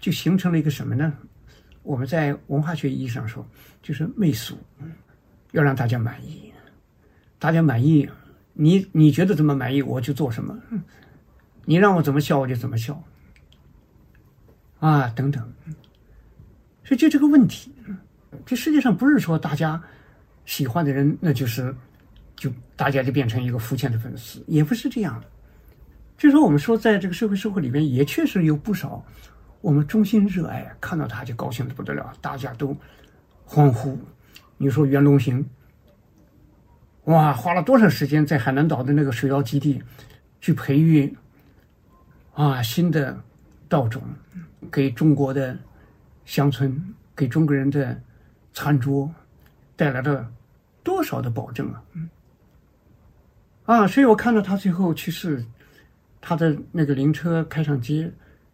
[0.00, 1.16] 就形成了一个什么呢？
[1.84, 3.46] 我们在文化学意义上说，
[3.82, 4.58] 就是媚俗，
[5.52, 6.52] 要让大家满意，
[7.38, 8.08] 大家满意，
[8.54, 10.58] 你你觉得怎么满意，我就做什么，
[11.64, 13.00] 你让我怎么笑，我就怎么笑，
[14.80, 15.52] 啊，等等。
[16.82, 17.70] 所以就这个问题，
[18.44, 19.80] 这世界上不是说大家
[20.46, 21.74] 喜欢的人，那就是
[22.34, 25.26] 就大家就变成一个肤浅的粉丝，也不是这样的。
[26.16, 29.04] 就说我们说，在这个社会社会里面，也确实有不少
[29.64, 32.76] 我们衷心热爱，看到他就高兴的不得了，大家都
[33.46, 33.98] 欢呼。
[34.58, 35.42] 你说袁隆平，
[37.04, 39.82] 哇，花了多少时间在海南岛的那个水稻基地
[40.38, 41.16] 去培育
[42.34, 43.18] 啊新的
[43.66, 44.02] 稻种，
[44.70, 45.58] 给中国的
[46.26, 47.98] 乡村、给中国人的
[48.52, 49.10] 餐桌
[49.76, 50.30] 带来了
[50.82, 51.82] 多少的保证啊！
[53.64, 55.42] 啊，所以我看到他最后去世。
[56.20, 58.10] 他的那个灵车开上街，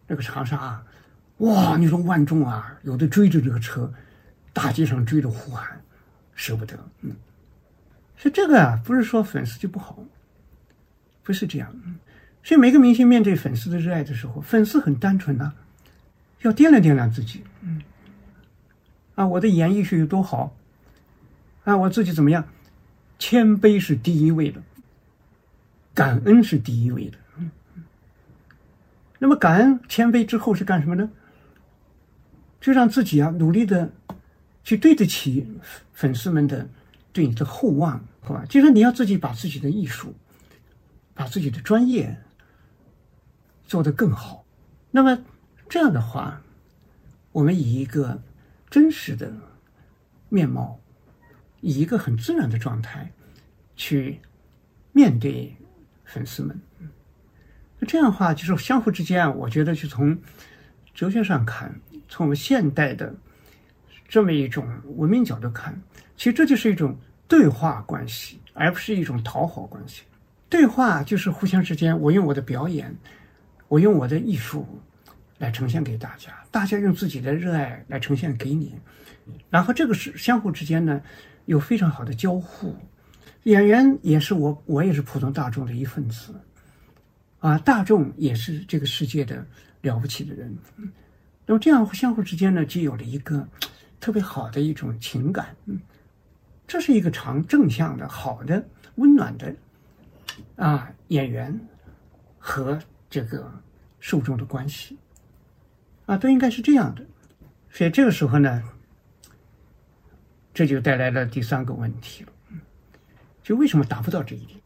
[0.07, 0.83] 那个长沙，啊
[1.41, 1.75] 哇！
[1.77, 3.91] 你说万众啊，有的追着这个车，
[4.53, 5.81] 大街上追着呼喊，
[6.35, 6.77] 舍不得。
[7.01, 7.11] 嗯，
[8.15, 9.97] 所以这个啊，不是说粉丝就不好，
[11.23, 11.71] 不是这样。
[11.85, 11.95] 嗯
[12.43, 15.51] 所以每个明星面对粉丝的热爱的时候，粉丝很单纯呐，
[16.41, 17.43] 要掂量掂量自己。
[17.61, 17.83] 嗯，
[19.13, 20.55] 啊，我的演艺学有多好？
[21.63, 22.43] 啊，我自己怎么样？
[23.19, 24.59] 谦卑是第一位的，
[25.93, 27.17] 感恩是第一位的。
[27.37, 27.51] 嗯
[29.19, 31.07] 那么感恩谦卑之后是干什么呢？
[32.61, 33.91] 就让自己啊努力的
[34.63, 35.45] 去对得起
[35.91, 36.69] 粉丝们的
[37.11, 38.45] 对你的厚望，好吧？
[38.47, 40.15] 就是你要自己把自己的艺术、
[41.13, 42.21] 把自己的专业
[43.65, 44.45] 做得更好。
[44.91, 45.23] 那么
[45.67, 46.41] 这样的话，
[47.31, 48.21] 我们以一个
[48.69, 49.33] 真实的
[50.29, 50.79] 面貌，
[51.61, 53.11] 以一个很自然的状态
[53.75, 54.19] 去
[54.91, 55.55] 面对
[56.05, 56.61] 粉丝们。
[57.87, 60.15] 这样的话，就是相互之间啊，我觉得就从
[60.93, 63.15] 哲学上看，从我们现代的
[64.05, 65.81] 这么一种文明角度看，
[66.17, 66.93] 其实这就是一种
[67.25, 70.03] 对话关系，而不是一种讨好关系。
[70.49, 72.93] 对话就是互相之间，我用我的表演，
[73.69, 74.67] 我用我的艺术
[75.37, 78.75] 来呈现给大家，大家用自己的热爱来呈现给你，
[79.49, 81.01] 然后这个是相互之间呢
[81.45, 82.75] 有非常好的交互。
[83.43, 86.35] 演员也是我，我也是普通大众的一份子。
[87.39, 89.43] 啊，大众也是这个世界的
[89.81, 90.55] 了不起的人，
[91.45, 93.47] 那么这样相互之间呢，就有了一个
[93.99, 95.79] 特别好的一种情感，嗯，
[96.67, 99.53] 这是一个常正向的、好的、温暖的
[100.55, 101.59] 啊演员
[102.37, 103.51] 和这个
[103.99, 104.97] 受众的关系，
[106.05, 107.05] 啊，都应该是这样的。
[107.69, 108.63] 所以这个时候呢，
[110.53, 112.31] 这就带来了第三个问题了，
[113.43, 114.59] 就为什么达不到这一点？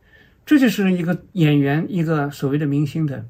[0.45, 3.25] 这就是一个演员，一个所谓的明星的，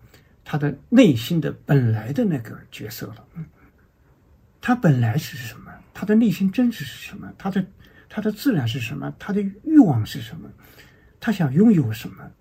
[0.45, 3.25] 他的内心的本来的那个角色了。
[4.62, 5.71] 他本来是什么？
[5.93, 7.34] 他的内心真实是什么？
[7.38, 7.65] 他的
[8.08, 9.13] 他的自然是什么？
[9.19, 10.49] 他的欲望是什么？
[11.19, 12.31] 他想拥有什么？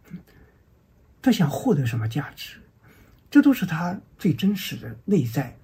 [1.21, 2.59] 他想获得什么价值？
[3.31, 5.57] 这都是他最真实的内在。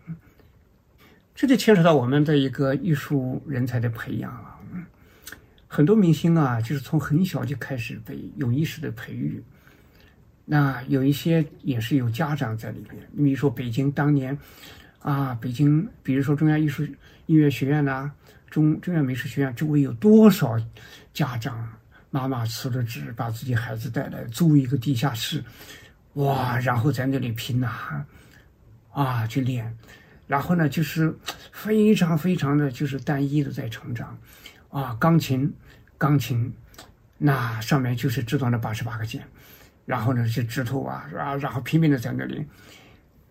[1.34, 4.58] 这就牵扯到我们的一个艺术人才的培养了。
[5.66, 9.42] 很多明星啊，就是从很小就开始被有意识的培育。
[10.52, 13.00] 那有一些也是有家长在里边。
[13.12, 14.36] 你比如说北京当年，
[14.98, 16.82] 啊，北京，比如说中央艺术
[17.26, 18.10] 音乐学院呐，
[18.50, 20.58] 中中央美术学院周围有多少
[21.14, 21.72] 家长
[22.10, 25.44] 妈妈辞了职，把自己孩子带来租一个地下室，
[26.14, 28.04] 哇，然后在那里拼呐，
[28.90, 29.72] 啊，去练，
[30.26, 31.16] 然后呢，就是
[31.52, 34.18] 非常非常的就是单一的在成长。
[34.68, 35.52] 啊，钢琴，
[35.96, 36.52] 钢琴，
[37.18, 39.20] 那上面就是知道那八十八个键，
[39.90, 42.46] 然后呢，是指头啊，啊，然后拼命的在那里，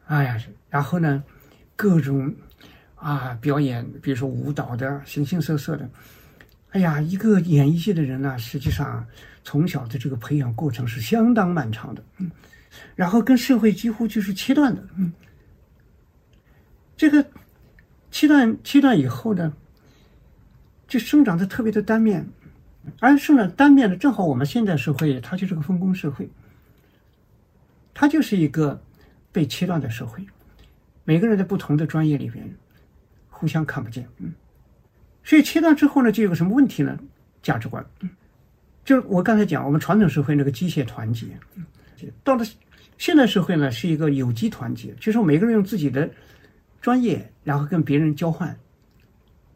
[0.08, 0.38] 哎呀，
[0.69, 1.24] 然后呢，
[1.78, 2.36] 各种
[2.95, 5.89] 啊表演，比如说舞蹈的，形形色色的，
[6.72, 9.08] 哎呀，一个演艺界的人呢，实际上
[9.41, 12.30] 从小的这个培养过程是相当漫长的，嗯，
[12.93, 15.13] 然后跟社会几乎就是切断的，嗯，
[16.98, 17.26] 这个
[18.12, 19.54] 切断切断以后呢？
[20.89, 22.28] 就生长的特别的单面，
[23.00, 26.28] 而生长单面的正好我们现代社会，它就是个分工社会，
[27.99, 28.81] 它就是一个
[29.29, 30.25] 被切断的社会，
[31.03, 32.49] 每个人在不同的专业里边
[33.29, 34.31] 互相看不见，嗯，
[35.21, 36.97] 所以切断之后呢，就有个什么问题呢？
[37.43, 38.09] 价值观，嗯，
[38.85, 41.65] 就是我刚才讲，我们传统社会那个机械团结，嗯，
[42.23, 42.45] 到了
[42.97, 46.09] 现代社会呢，是一个有机团结，就是每个人用自己的
[46.79, 48.57] 专业，然后跟别人交换。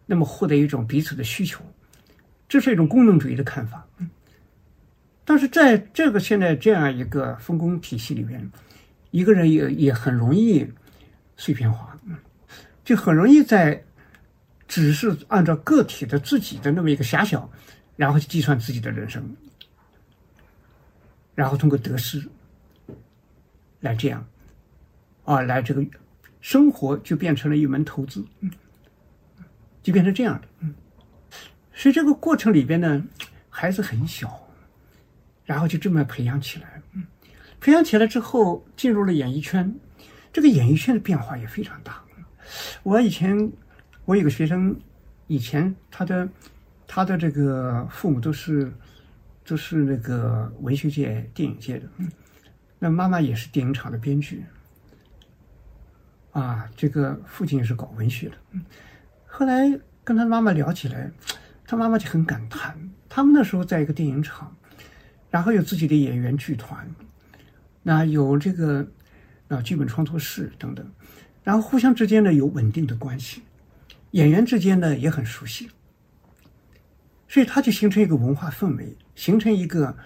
[0.06, 1.64] 那么获得一种彼此的需求，
[2.50, 3.88] 这是一种功能主义的看法。
[4.00, 4.10] 嗯
[5.26, 8.52] 但是在这个现在这样一个分工体系里边，
[9.12, 10.68] 一个人也也很容易
[11.38, 11.98] 碎片化，
[12.84, 13.84] 就很容易在
[14.68, 17.50] 只是按照个体的自己的那么一个狭小，
[17.96, 19.24] 然后去计算自己的人生，
[21.36, 22.22] 然后通过得失
[23.80, 24.26] 来这样
[25.24, 25.86] 啊，来这个
[26.42, 28.26] 生活就变成了一门投资，
[29.82, 30.68] 就变成这样的。
[31.74, 33.04] 所以这个过程里边呢，
[33.50, 34.43] 孩子很小，
[35.46, 36.82] 然后就这么培养起来。
[36.94, 37.06] 嗯，
[37.60, 39.74] 培养起来之后，进入了演艺圈，
[40.32, 42.02] 这个演艺圈的变化也非常大。
[42.84, 43.52] 我以前。
[44.06, 44.78] 我有个学生，
[45.28, 46.28] 以前他的
[46.86, 48.70] 他的这个父母都是
[49.46, 51.88] 都是那个文学界、电影界的，
[52.80, 54.44] 那妈妈也是电影厂的编剧，
[56.34, 58.36] 啊，这个父亲也是搞文学的。
[59.26, 61.10] 后来跟他妈妈聊起来，
[61.66, 62.78] 他妈妈就很感叹，
[63.08, 64.54] 他们那时候在一个电影厂，
[65.34, 66.88] 然后有自己的演员剧团，
[67.82, 68.88] 那有这个
[69.48, 70.88] 啊剧本创作室等等，
[71.44, 73.42] 然后互相之间呢有稳定的关系。
[74.12, 75.72] 演员之间呢也很熟悉，
[77.28, 79.98] 所以他就形成一个文化氛围，形成一个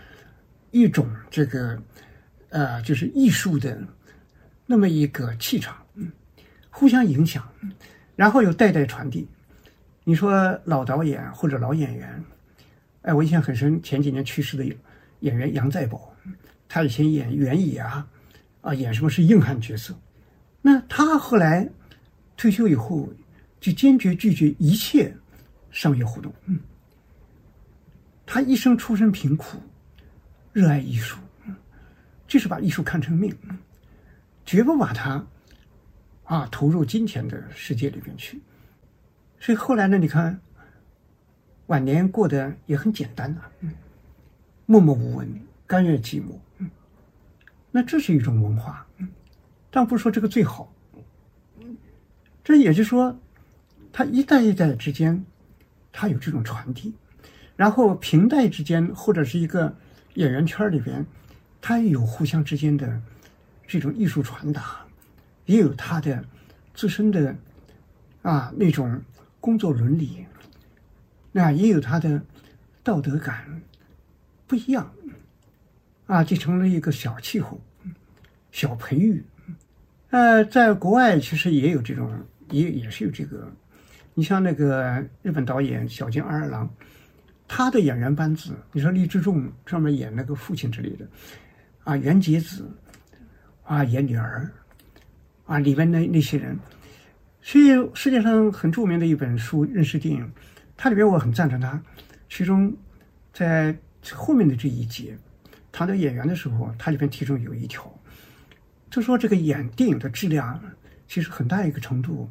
[0.71, 1.77] 一种这个
[2.47, 3.77] 呃，就是艺术的
[4.65, 5.75] 那么一个气场，
[6.69, 7.45] 互相影响，
[8.15, 9.27] 然后有代代传递。
[10.05, 12.23] 你说老导演或者老演员，
[13.01, 14.63] 哎，我印象很深，前几年去世的
[15.21, 16.13] 演员杨在宝，
[16.67, 18.07] 他以前演原野啊，
[18.61, 19.93] 啊，演什么是硬汉角色，
[20.61, 21.69] 那他后来
[22.35, 23.09] 退休以后。
[23.59, 25.11] 就坚决拒绝一切
[25.71, 26.31] 商业活动。
[26.45, 26.59] 嗯，
[28.23, 29.57] 他一生出身贫苦，
[30.53, 31.17] 热爱艺术，
[32.27, 33.35] 就是把艺术看成命，
[34.45, 35.25] 绝不把它
[36.25, 38.39] 啊投入金钱的世界里边去。
[39.39, 40.39] 所以后来呢，你看
[41.65, 43.51] 晚年过得也很简单啊，
[44.67, 46.37] 默默无闻，甘愿寂寞。
[46.59, 46.69] 嗯，
[47.71, 48.85] 那这是一种文化。
[48.97, 49.09] 嗯，
[49.71, 50.71] 但不是说这个最好。
[52.43, 53.17] 这也就是说。
[53.89, 55.25] 他一代一代之间，
[55.91, 56.93] 他有这种传递，
[57.55, 59.75] 然后平代之间或者是一个
[60.13, 61.03] 演员圈里边，
[61.59, 63.01] 他也有互相之间的
[63.65, 64.85] 这种艺术传达，
[65.45, 66.23] 也有他的
[66.75, 67.35] 自身的
[68.21, 69.01] 啊那种
[69.39, 70.27] 工作伦理，
[71.31, 72.21] 那也有他的
[72.83, 73.63] 道德感
[74.47, 74.89] 不一样
[76.07, 77.61] 啊，就成了一个小气候、
[78.51, 79.23] 小培育。
[80.09, 82.09] 呃，在国外其实也有这种，
[82.49, 83.51] 也也是有这个。
[84.13, 86.67] 你像那个日本导演小津安二郎，
[87.47, 91.05] 他的演员班子，你说立志重专门演那个父亲之类的，
[91.83, 92.67] 啊，袁洁子，
[93.63, 94.49] 啊，演女儿，
[95.45, 96.57] 啊，里面那那些人，
[97.41, 100.25] 所以世界上很著名的一本书《认识电影》，
[100.75, 101.79] 它里边我很赞成他，
[102.27, 102.75] 其中
[103.33, 103.77] 在
[104.15, 105.17] 后面的这一节
[105.71, 107.91] 谈到演员的时候，它里边其中有一条，
[108.89, 110.59] 就说这个演电影的质量，
[111.07, 112.29] 其实很大一个程度。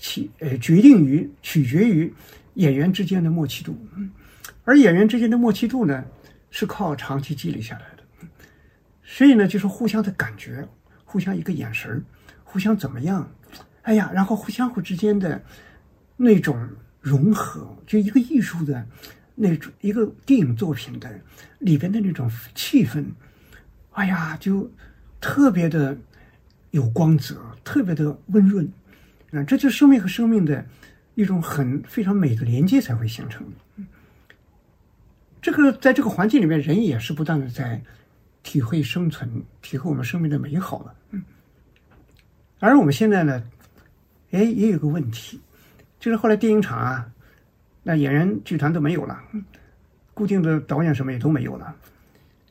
[0.00, 2.14] 起呃，决定于取决于
[2.54, 3.76] 演员之间的默契度，
[4.62, 6.04] 而演员之间的默契度呢，
[6.52, 8.28] 是靠长期积累下来的。
[9.02, 10.64] 所以呢，就是互相的感觉，
[11.04, 12.00] 互相一个眼神
[12.44, 13.28] 互相怎么样？
[13.82, 15.42] 哎呀，然后互相互之间的
[16.16, 16.56] 那种
[17.00, 18.86] 融合，就一个艺术的
[19.40, 21.08] 那种一个电影作品的
[21.60, 23.04] 里边的那种气氛，
[23.92, 24.68] 哎呀，就
[25.20, 25.96] 特别的
[26.72, 28.68] 有光泽，特别的温润。
[29.30, 30.64] 啊，这就是生命和生命的
[31.14, 33.46] 一种很非常美的连接才会形成。
[35.40, 37.82] 这个在这个环境里面，人也是不断的在
[38.42, 40.94] 体会生存，体会我们生命的美好了。
[41.10, 41.22] 嗯。
[42.58, 43.44] 而我们现在呢，
[44.30, 45.40] 哎，也有个问题，
[46.00, 47.12] 就是后来电影厂啊，
[47.82, 49.18] 那演员剧团都没有了，
[50.14, 51.74] 固定的导演什么也都没有了。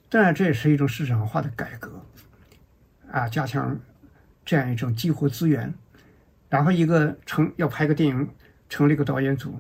[0.10, 2.04] 当然，这也是一种市场化的改革，
[3.12, 3.78] 啊，加强
[4.46, 5.74] 这样一种激活资源。
[6.50, 8.26] 然后一个成要拍个电影，
[8.70, 9.60] 成立个导演组，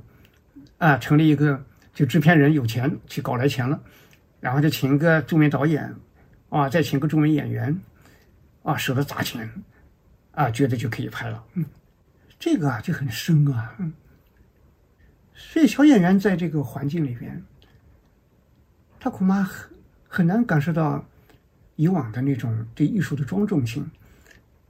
[0.77, 1.61] 啊，成立一个
[1.93, 3.77] 就制片人有钱去搞来钱了，
[4.39, 5.93] 然后就请一个著名导演，
[6.47, 7.77] 啊，再请个著名演员，
[8.63, 9.51] 啊，舍得砸钱，
[10.31, 11.65] 啊，觉得就可以拍了，嗯，
[12.39, 13.91] 这个啊就很深啊，嗯，
[15.37, 17.41] 所以小演员在这个环境里边，
[18.99, 19.69] 他恐怕很
[20.09, 21.05] 很难感受到
[21.75, 23.89] 以往的那种对艺术的庄重性，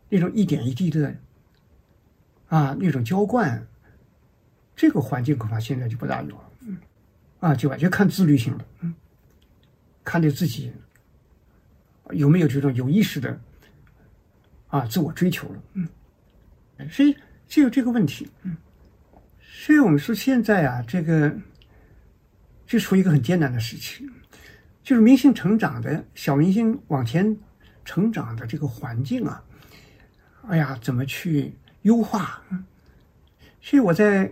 [0.09, 1.15] 那种一点一滴的。
[2.49, 3.68] 啊，那种浇灌，
[4.74, 6.51] 这个环境恐怕现在就不大有了。
[7.41, 8.65] 啊，就完全看自律性了。
[8.80, 8.93] 嗯，
[10.01, 10.72] 看你自己
[12.11, 13.38] 有没有这种有意识的
[14.68, 15.61] 啊自我追求了。
[15.74, 15.89] 嗯，
[16.89, 17.13] 所以
[17.47, 18.30] 就有这个问题。
[18.43, 18.55] 嗯，
[19.60, 21.36] 所以我们说现在啊，这个
[22.68, 24.08] 就处于一个很艰难的时期，
[24.84, 27.36] 就是明星成长的小明星往前
[27.84, 29.43] 成长的这个环境啊，
[30.47, 31.51] 哎呀，怎么去？
[31.82, 32.41] 优化，
[33.62, 34.32] 所以我在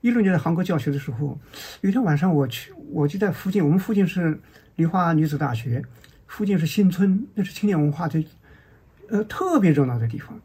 [0.00, 1.38] 一六年在韩国教学的时候，
[1.82, 4.40] 有一天晚上我去，我就在附近，我们附近是
[4.74, 5.82] 梨花女子大学，
[6.26, 8.24] 附近是新村，那是青年文化的，
[9.10, 10.40] 呃，特别热闹的地方。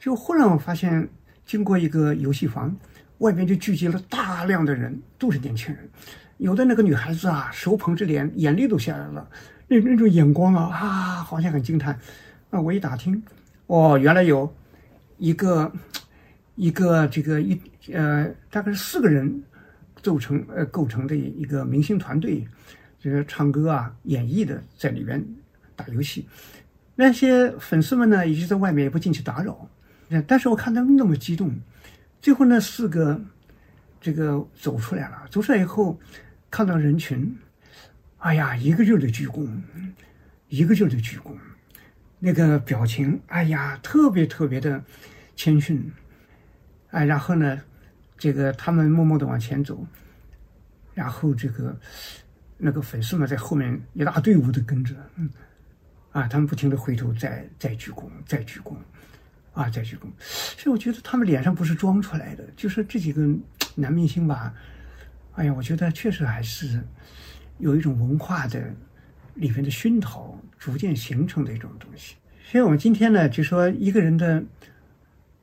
[0.00, 1.08] 就忽然我发现，
[1.46, 2.76] 经过一个游戏房，
[3.18, 5.88] 外面就聚集了大量的人，都是年轻人。
[6.38, 9.28] 有的那个女孩子啊，手捧着脸，眼泪都下来了，
[9.68, 10.88] 那那种眼光啊，啊，
[11.22, 11.98] 好像很惊叹。
[12.50, 13.22] 啊，我一打听，
[13.66, 14.52] 哦，原来有
[15.18, 15.72] 一个
[16.56, 17.58] 一个这个一
[17.92, 19.42] 呃，大概是四个人
[20.02, 22.46] 组成呃构成的一个明星团队，
[22.98, 25.24] 就是唱歌啊、演绎的，在里边
[25.76, 26.26] 打游戏。
[26.94, 29.68] 那些粉丝们呢，一直在外面也不进去打扰。
[30.26, 31.50] 但是我看他们那么激动，
[32.22, 33.20] 最后那四个
[34.00, 36.00] 这个走出来了，走出来以后。
[36.54, 37.34] 看到人群，
[38.18, 39.48] 哎呀，一个劲儿的鞠躬，
[40.48, 41.34] 一个劲儿的鞠躬，
[42.18, 44.84] 那个表情，哎呀，特别特别的
[45.34, 45.90] 谦逊，
[46.90, 47.58] 哎，然后呢，
[48.18, 49.86] 这个他们默默的往前走，
[50.92, 51.74] 然后这个
[52.58, 55.30] 那个粉丝们在后面一大队伍的跟着，嗯，
[56.10, 58.76] 啊，他们不停的回头再再鞠躬，再鞠躬，
[59.52, 63.22] 啊，再鞠躬，所以我觉得他们脸上不是装出来的，就是这几个
[63.74, 64.54] 男明星吧。
[65.34, 66.82] 哎呀，我觉得确实还是
[67.58, 68.74] 有一种文化的
[69.34, 72.16] 里面的熏陶，逐渐形成的一种东西。
[72.44, 74.42] 所以我们今天呢，就说一个人的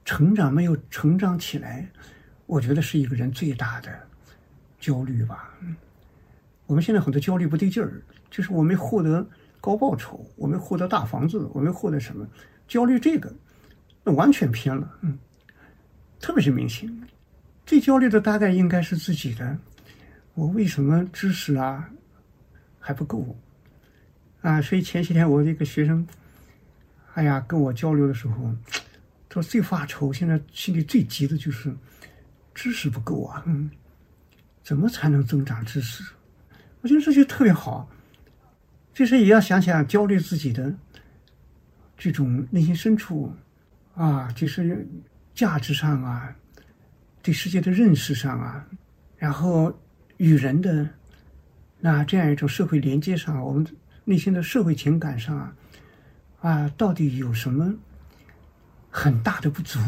[0.05, 1.87] 成长没有成长起来，
[2.45, 3.91] 我觉得是一个人最大的
[4.79, 5.53] 焦虑吧。
[6.65, 9.27] 我们现在很多焦虑不对劲儿，就是我没获得
[9.59, 12.27] 高报酬，我没获得大房子，我没获得什么，
[12.67, 13.33] 焦虑这个，
[14.09, 14.97] 完全偏了。
[15.01, 15.17] 嗯，
[16.19, 17.03] 特别是明星，
[17.65, 19.57] 最焦虑的大概应该是自己的。
[20.33, 21.89] 我为什么知识啊
[22.79, 23.37] 还不够
[24.41, 24.61] 啊？
[24.61, 26.07] 所以前些天我这个学生，
[27.13, 28.55] 哎呀，跟我交流的时候，
[29.27, 31.75] 他说最发愁，现在心里最急的就是
[32.53, 33.43] 知识不够啊。
[33.45, 33.69] 嗯，
[34.63, 36.03] 怎么才能增长知识？
[36.81, 37.89] 我觉得这就特别好。
[38.91, 40.75] 就是也要想想焦虑自己的
[41.97, 43.33] 这种内心深处
[43.99, 44.87] 啊，就是
[45.35, 46.35] 价值上啊，
[47.21, 48.65] 对世界的认识上啊，
[49.17, 49.77] 然后。
[50.19, 50.85] 与人的
[51.79, 53.65] 那这样一种社会连接上，我们
[54.03, 55.55] 内心的社会情感上啊，
[56.41, 57.73] 啊，到底有什么
[58.89, 59.79] 很大的不足？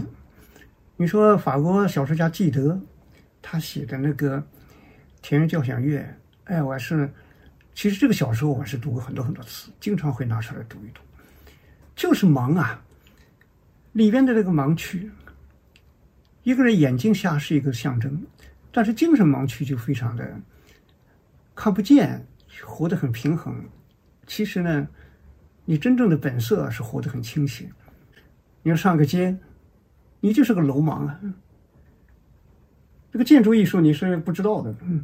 [0.95, 2.79] 你说法国小说家纪德
[3.41, 4.37] 他写的那个
[5.21, 5.99] 《田园交响乐》，
[6.45, 7.11] 哎，我是
[7.75, 11.01] 其实这个小说我是读过很多很多次，经常会拿出来读一读。
[11.93, 12.81] 就是忙啊，
[13.93, 15.11] 里边的这个盲区，
[16.43, 18.25] 一个人眼睛瞎是一个象征。
[18.71, 20.39] 但是精神盲区就非常的
[21.53, 22.25] 看不见，
[22.63, 23.53] 活得很平衡。
[24.25, 24.87] 其实呢，
[25.65, 27.69] 你真正的本色是活得很清醒。
[28.63, 29.37] 你要上个街，
[30.21, 31.19] 你就是个楼盲啊。
[33.11, 35.03] 这个建筑艺术你是不知道的，嗯。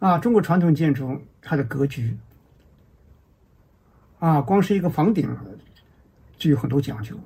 [0.00, 2.16] 啊，中国传统建筑它的格局，
[4.18, 5.28] 啊，光是一个房顶
[6.36, 7.18] 就有很多讲究，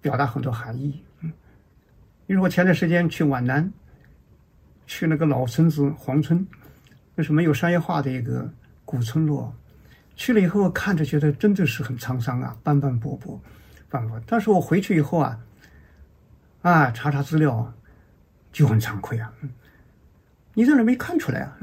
[0.00, 1.02] 表达很多含义。
[1.20, 1.32] 嗯，
[2.26, 3.72] 比如我前段时间去皖南。
[4.84, 6.44] 去那个老村子黄村，
[7.14, 8.52] 那是没有商业化的一个
[8.84, 9.54] 古村落。
[10.16, 13.40] 去了以后看着觉得真的是很沧桑啊，斑斑驳驳，
[13.88, 14.20] 斑驳。
[14.26, 15.38] 但是我回去以后啊，
[16.62, 17.72] 啊查查资料，
[18.52, 19.32] 就很惭愧啊。
[20.52, 21.56] 你在那没看出来啊？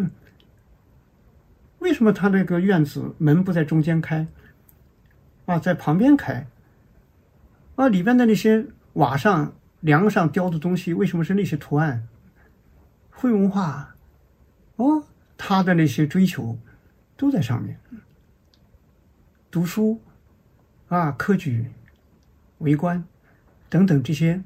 [1.79, 4.25] 为什么他那个院子门不在中间开，
[5.45, 6.47] 啊在旁边开？
[7.79, 12.05] 啊里边的那些瓦上梁上雕的东西，为什么是那些图案？
[13.09, 13.95] 会文化，
[14.75, 15.05] 哦，
[15.37, 16.59] 他的那些追求
[17.15, 17.79] 都在上面。
[19.49, 20.01] 读书
[20.89, 21.71] 啊，科举、
[22.57, 23.01] 为官
[23.69, 24.43] 等等这些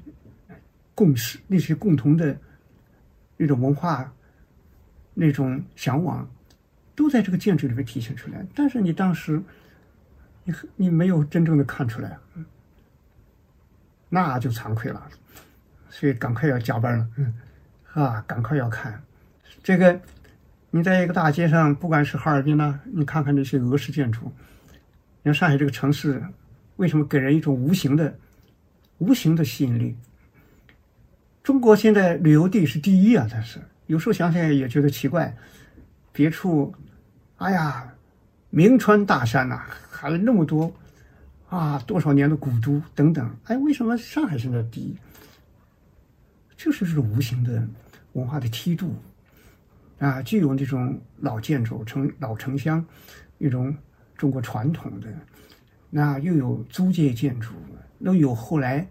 [0.94, 2.38] 共识，那些共同的
[3.36, 4.14] 那种文化、
[5.12, 6.30] 那种向往，
[6.94, 8.46] 都在这个建筑里面体现出来。
[8.54, 9.42] 但是你当时，
[10.44, 12.44] 你你没有真正的看出来，嗯
[14.14, 15.02] 那就惭愧了。
[15.90, 17.34] 所以赶快要加班了，嗯。
[17.94, 19.00] 啊，赶快要看，
[19.62, 20.00] 这个，
[20.72, 24.32] 你在一个大街上，不管是哈尔滨呐，你看看这些俄式建筑，
[25.22, 26.20] 你看上海这个城市，
[26.74, 28.12] 为什么给人一种无形的、
[28.98, 29.96] 无形的吸引力？
[31.44, 35.32] 中国现在旅游地是第一啊，但是有时候想想也觉得奇怪，
[36.10, 36.74] 别处，
[37.36, 37.94] 哎呀，
[38.50, 40.74] 名川大山呐，还有那么多，
[41.56, 44.96] 啊，多少年的古都等等，哎，为什么上海现在第一？
[46.56, 47.66] 就是这种无形的。
[48.14, 48.94] 文化的梯度，
[49.98, 52.84] 啊，既有这种老建筑、城老城乡，
[53.38, 53.76] 一种
[54.16, 55.08] 中国传统的，
[55.90, 57.54] 那又有租界建筑，
[57.98, 58.88] 又有后来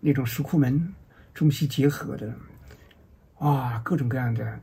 [0.00, 0.92] 那种石库门
[1.32, 2.34] 中西结合的，
[3.38, 4.58] 啊，各种各样的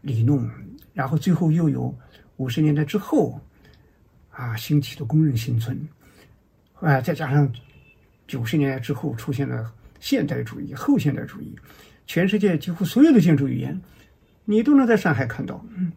[0.00, 0.48] 理论，
[0.94, 1.92] 然后最后又有
[2.36, 3.36] 五十年代之后
[4.30, 5.76] 啊兴起的工人新村，
[6.80, 7.50] 啊，再加上
[8.26, 11.54] 九十年代之后出现了现代主义、后现代主义，
[12.06, 13.80] 全世界几乎所有的建筑语言，
[14.44, 15.64] 你都能在上海看到。
[15.76, 15.92] 嗯，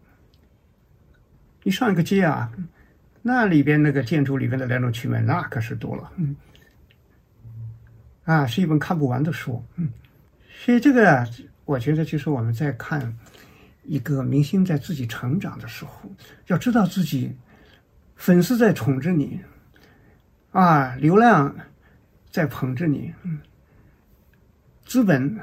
[1.64, 2.52] 你上一个街啊，
[3.22, 6.12] 那里边那个建筑里边的来龙去脉，那可是多了。
[6.18, 6.36] 嗯，
[8.26, 9.64] 啊，是一本看不完的书。
[9.76, 9.90] 嗯，
[10.66, 11.28] 所以这个。
[11.66, 13.18] 我觉得，就是我们在看
[13.84, 16.12] 一个明星在自己成长的时候，
[16.48, 17.34] 要知道自己
[18.18, 19.40] 粉丝在宠着你，
[20.54, 21.54] 啊，流量
[22.30, 23.12] 在捧着你，
[24.86, 25.40] 资本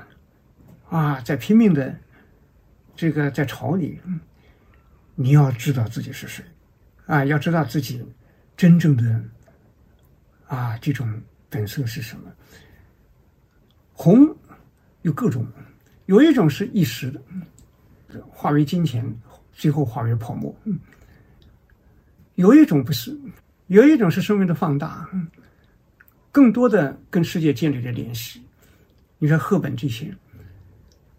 [0.88, 1.94] 啊在拼命的
[2.94, 4.00] 这个在炒你，
[5.16, 6.44] 你要知道自己是谁，
[7.06, 8.06] 啊，要知道自己
[8.56, 9.20] 真正的
[10.46, 12.32] 啊这种本色是什么。
[13.92, 14.34] 红
[15.02, 15.44] 有各种。
[16.06, 17.20] 有一种是一时的，
[18.30, 19.04] 化为金钱，
[19.52, 20.52] 最后化为泡沫。
[22.34, 23.16] 有一种不是，
[23.70, 25.08] 有一种是生命的放大，
[26.32, 28.42] 更多的跟世界建立了联系。
[29.16, 30.12] 你说赫本这些，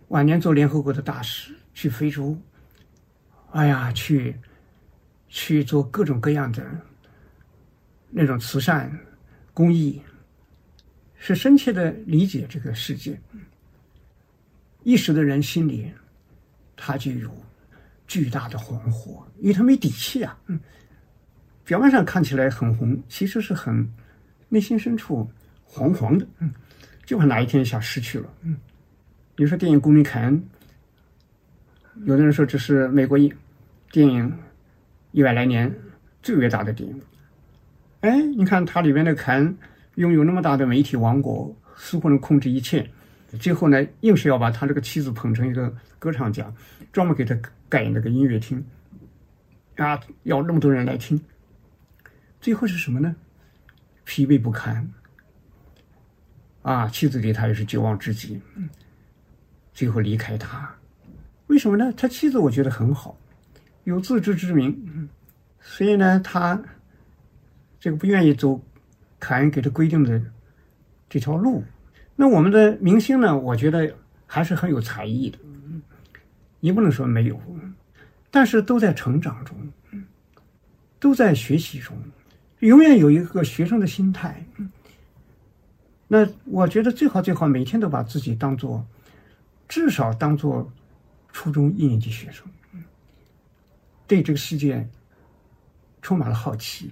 [0.10, 2.38] 晚年做联合国的大使，去非洲，
[3.52, 4.36] 哎呀，去
[5.30, 6.62] 去做各种各样的
[8.10, 8.99] 那种慈善
[9.54, 10.02] 公益，
[11.16, 13.18] 是深切的理解这个世界。
[14.84, 15.89] 一时的人心里，
[16.76, 17.32] 他就有
[18.06, 20.38] 巨大的惶火，因为他没底气啊。
[21.66, 23.88] 表面上看起来很红，其实是很
[24.49, 25.30] 内心深处
[25.68, 26.28] 惶惶的。
[26.39, 26.51] 嗯，
[27.05, 28.30] 就怕哪一天一下失去了。
[28.41, 28.57] 嗯，
[29.36, 30.43] 比如说电影《公民凯恩》，
[32.05, 33.32] 有的人说这是美国影
[33.91, 34.32] 电影
[35.12, 35.74] 一百来年
[36.22, 37.01] 最伟大的电影。
[38.01, 39.57] 哎，你看它里面的凯恩
[39.95, 42.89] 拥有那么大的媒体王国，似乎能控制一切。
[43.39, 46.51] 最后呢，硬是要把他这个妻子捧成一个歌唱家，
[46.91, 47.38] 专门给他
[47.70, 48.62] 盖那个音乐厅，
[49.78, 51.18] 啊，要那么多人来听。
[52.42, 53.16] 最后是什么呢？
[54.04, 54.89] 疲惫不堪，
[56.64, 58.42] 啊，妻子对他也是绝望至极，
[59.74, 60.76] 最后离开他。
[61.48, 61.94] 为什么呢？
[61.96, 63.16] 他妻子我觉得很好，
[63.84, 65.08] 有自知之明，
[65.60, 66.60] 所以呢，他
[67.80, 68.60] 这个不愿意走
[69.20, 70.20] 凯恩给他规定的
[71.08, 71.64] 这条路。
[72.16, 73.38] 那我们的明星呢？
[73.38, 75.38] 我觉得还是很有才艺的，
[76.60, 77.39] 你不能说没有，
[78.32, 79.56] 但是都在成长中，
[81.00, 81.96] 都在学习中，
[82.62, 84.43] 永远有一个学生的心态。
[86.07, 88.86] 那我觉得最好最好每天都把自己当做，
[89.68, 90.72] 至少当做
[91.32, 92.45] 初中一年级学生，
[94.07, 94.88] 对这个世界
[96.01, 96.91] 充满了好奇，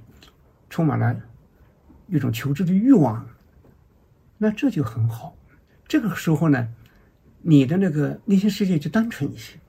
[0.70, 1.16] 充满了
[2.08, 3.28] 一种求知的欲望。
[4.38, 5.36] 那这就很好，
[5.86, 6.70] 这个时候呢，
[7.42, 9.60] 你的那个内心世界就单纯一些。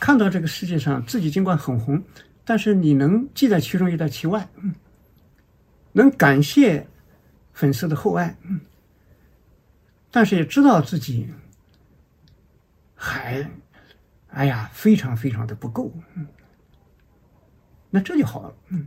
[0.00, 2.02] 看到这个世界上自己尽管很红，
[2.44, 4.48] 但是你能既在其中又在其外。
[5.98, 6.86] 能感谢
[7.52, 8.36] 粉丝的厚爱。
[8.42, 8.60] 嗯，
[10.10, 11.28] 但是也知道自己
[12.94, 13.48] 还，
[14.28, 15.92] 哎呀，非常非常的不够。
[17.90, 18.54] 那这就好了。
[18.68, 18.86] 嗯，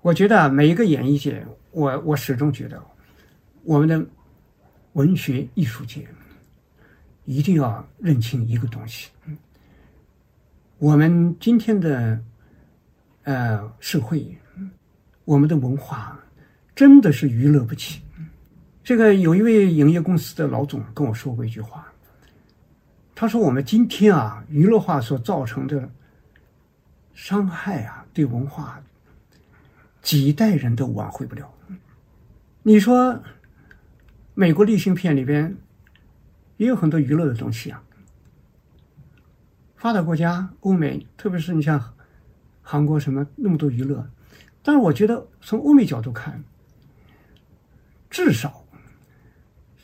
[0.00, 2.82] 我觉得每一个演艺界，我我始终觉得。
[3.62, 4.02] 我们的
[4.94, 6.08] 文学艺术界
[7.26, 9.10] 一定要认清一个东西：，
[10.78, 12.18] 我们今天的
[13.24, 14.69] 呃社会，嗯
[15.24, 16.18] 我们的文化
[16.74, 18.02] 真的是娱乐不起。
[18.82, 21.86] 这个有一位影业公司的老总跟我说过一句话，
[23.14, 25.88] 他说：“我们今天啊，娱乐化所造成的
[27.14, 28.82] 伤害啊，对文化
[30.02, 31.52] 几代人都挽回不了。”
[32.62, 33.22] 你说？
[34.32, 35.54] 美国类型片里边
[36.56, 37.82] 也有很多娱乐的东西啊。
[39.76, 41.92] 发达国家、欧美，特别是你像
[42.62, 44.08] 韩国什么那么多娱乐，
[44.62, 46.42] 但是我觉得从欧美角度看，
[48.08, 48.64] 至少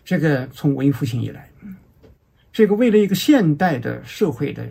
[0.05, 1.51] 这个从文艺复兴以来，
[2.53, 4.69] 这个为了一个现代的社会的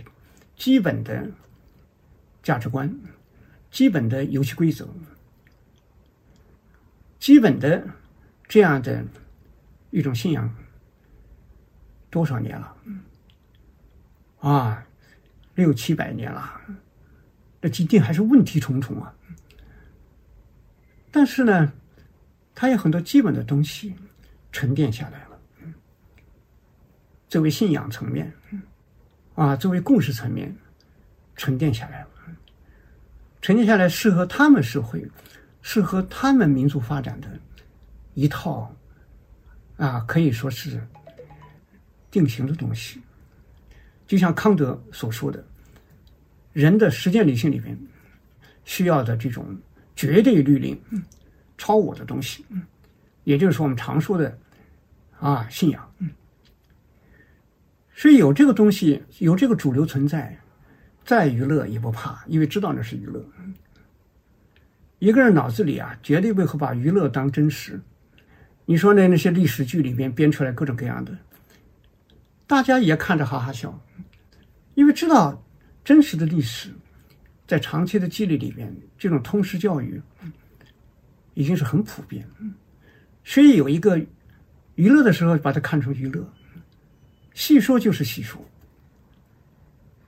[0.56, 1.30] 基本的
[2.43, 2.93] 价值观、
[3.72, 4.88] 基本的游戏规则、
[7.20, 7.88] 基本的
[8.47, 9.06] 这样的。
[9.91, 10.53] 一种信仰，
[12.10, 12.76] 多少年了？
[14.39, 14.86] 啊，
[15.53, 16.60] 六七百年了，
[17.62, 19.14] 那今天还是问题重重啊。
[21.16, 21.72] 但是呢，
[22.53, 23.95] 它有很多基本的东西
[24.51, 25.39] 沉淀下来了。
[27.30, 28.34] 作为信仰层面，
[29.34, 30.53] 啊，作为共识层面，
[31.38, 32.09] 沉淀下来了。
[33.41, 35.09] 沉淀下来，适合他们社会、
[35.61, 37.30] 适合他们民族发展的
[38.13, 38.76] 一套。
[39.78, 40.86] 啊，可以说是
[42.11, 43.01] 定型的东西。
[44.05, 45.41] 就像康德所说的，
[46.51, 47.80] 人的实践理性里边
[48.66, 49.57] 需要的这种
[49.96, 50.80] 绝对律令、
[51.58, 52.46] 超我的东西，
[53.24, 54.38] 也就是说我们常说的
[55.20, 55.91] 啊信仰。
[57.93, 60.38] 所以有这个东西，有这个主流存在，
[61.06, 63.26] 再娱乐也不怕，因为知道那是娱乐。
[65.00, 67.80] 一个人脑子里啊，绝对不会把娱乐当真实。
[68.66, 71.18] 你说那那些历史剧里面编出来各种各样的，
[72.48, 73.80] 大家也看着哈哈笑，
[74.74, 75.41] 因为知道
[75.84, 76.70] 真实的历史，
[77.48, 80.02] 在长期的积累里边，这种通识教育
[81.34, 82.28] 已经是很普遍。
[83.24, 83.98] 所以有一个
[84.76, 86.28] 娱乐的时候，把它看成娱乐。
[87.34, 88.41] 细说就是细说，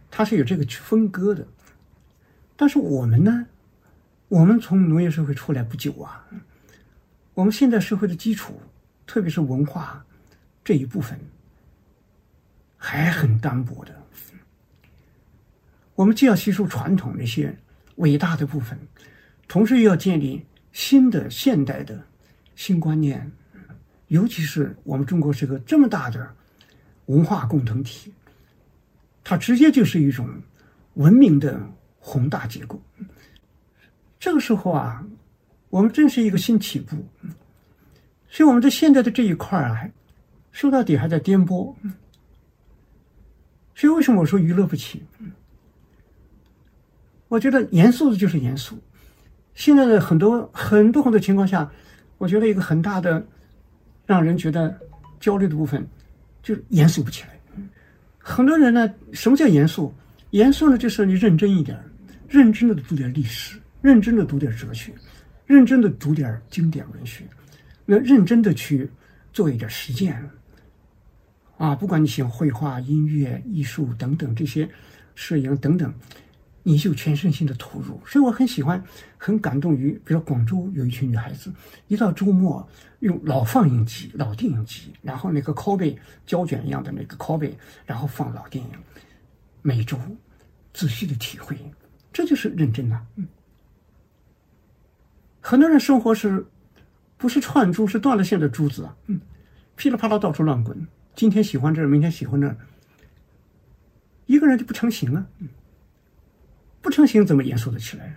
[0.09, 1.45] 它是有这个分割的。
[2.55, 3.45] 但是我们呢，
[4.29, 6.25] 我们从农业社会出来不久啊，
[7.33, 8.59] 我们现在社会的基础，
[9.05, 10.03] 特别是文化
[10.63, 11.19] 这一部分，
[12.77, 14.06] 还很单薄的。
[15.97, 17.57] 我们既要吸收传统那些
[17.95, 18.77] 伟大的部分，
[19.47, 22.05] 同时又要建立新的现代的
[22.55, 23.31] 新观念，
[24.09, 26.35] 尤其是我们中国是个这么大的。
[27.07, 28.13] 文化共同体，
[29.23, 30.27] 它直接就是一种
[30.95, 31.57] 文明的
[31.99, 32.81] 宏大结构。
[34.19, 35.01] 这个时候啊，
[35.69, 36.97] 我们正是一个新起步，
[38.27, 39.89] 所以我们在现在的这一块啊，
[40.51, 41.73] 说到底还在颠簸。
[43.73, 45.01] 所以为什么我说娱乐不起？
[47.27, 48.77] 我觉得严肃的就是严肃。
[49.53, 51.69] 现在的很多很多很多情况下，
[52.17, 53.25] 我觉得一个很大的
[54.05, 54.77] 让人觉得
[55.19, 55.87] 焦虑的部分。
[56.43, 57.37] 就严肃不起来。
[58.17, 59.93] 很多人呢，什么叫严肃？
[60.29, 61.77] 严肃呢，就是你认真一点，
[62.29, 64.93] 认真的读点历史，认真的读点哲学，
[65.45, 67.25] 认真的读点经典文学，
[67.85, 68.89] 那认真的去
[69.33, 70.17] 做一点实践。
[71.57, 74.69] 啊，不管你喜欢绘画、音乐、艺术等等这些，
[75.15, 75.93] 摄影等等。
[76.69, 78.83] 你就全身心的投入，所以我很喜欢，
[79.17, 81.49] 很感动于，比如广州有一群女孩子，
[81.87, 82.67] 一到周末
[82.99, 88.71] 用老放映机、老电影机，然后那个拷贝胶卷一样的那个拷贝，然后放老电影，
[89.61, 89.97] 每周
[90.73, 91.57] 仔细的体会，
[92.11, 93.01] 这就是认真的。
[93.15, 93.25] 嗯，
[95.39, 96.45] 很多人生活是，
[97.15, 98.93] 不是串珠，是断了线的珠子啊。
[99.05, 99.21] 嗯，
[99.77, 102.53] 噼里啪啦到处乱滚，今天喜欢这，明天喜欢那，
[104.25, 105.25] 一个人就不成形了。
[105.37, 105.47] 嗯。
[106.81, 108.15] 不成形怎么严肃的起来？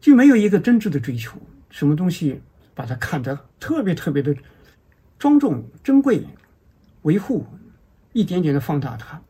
[0.00, 2.40] 就没有一个真挚的追求，什么东西
[2.74, 4.34] 把它看得特别特别的
[5.16, 6.26] 庄重、珍贵、
[7.02, 7.46] 维护，
[8.12, 9.22] 一点点的放大它，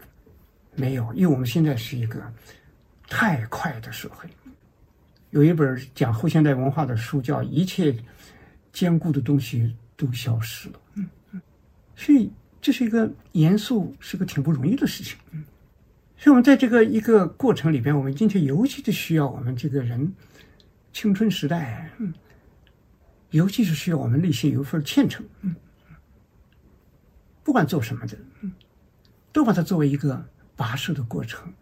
[0.75, 2.21] 没有，因为我们现在是一个
[3.07, 4.27] 太快的社会。
[5.29, 7.95] 有一本讲后现代文化的书，叫《一切
[8.73, 10.75] 坚固的东西都消失了》。
[10.95, 11.43] 嗯嗯，
[11.95, 12.31] 所以
[12.63, 15.19] 这是一个严肃，是个挺不容易的事情。
[15.33, 15.45] 嗯。
[16.23, 20.15] 所以，我们在这个一个过程里边，我们今天尤其的需要我们这个人
[20.93, 22.15] 青春时代，嗯，
[23.31, 25.57] 尤其是需要我们内心有一份虔诚，嗯，
[27.43, 28.53] 不管做什么的，嗯，
[29.33, 30.25] 都把它作为一个
[30.57, 31.53] 跋涉的过程，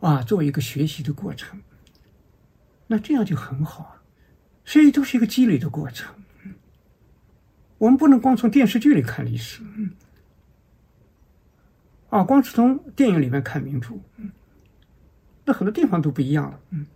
[0.00, 1.60] 啊，作为一个学习的过程，
[2.86, 4.02] 那这样就很好啊。
[4.64, 6.10] 所以，都是一个积累的过程。
[7.76, 9.90] 我们不能光从电视剧里看历史，嗯。
[12.14, 14.00] 啊，光是从电影里面看民主，
[15.44, 16.60] 那很多地方都不一样了。
[16.70, 16.86] 嗯，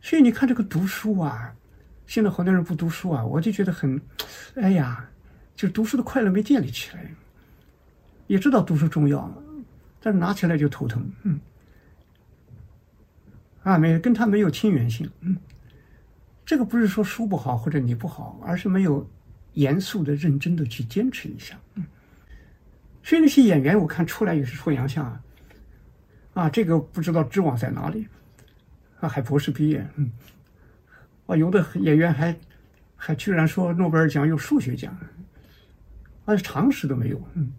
[0.00, 1.52] 所以你看这个读书啊，
[2.06, 4.00] 现在好多人不读书啊，我就觉得很，
[4.54, 5.10] 哎呀，
[5.56, 7.10] 就读书的快乐没建立起来。
[8.28, 9.28] 也知道读书重要，
[10.00, 11.10] 但是拿起来就头疼。
[11.24, 11.40] 嗯，
[13.64, 15.10] 啊，没跟他没有亲缘性。
[15.22, 15.36] 嗯，
[16.46, 19.10] 这个不是说书不好或者你不好，而是没有
[19.54, 21.58] 严肃的、认真的去坚持一下。
[21.74, 21.84] 嗯。
[23.04, 25.22] 所以那些演员，我看出来也是出洋相啊，
[26.32, 28.08] 啊，这个不知道知网在哪里，
[28.98, 30.10] 啊，还博士毕业，嗯，
[31.26, 32.34] 啊，有的演员还
[32.96, 34.96] 还居然说诺贝尔奖有数学奖，
[36.24, 37.52] 啊，常识都没有，嗯，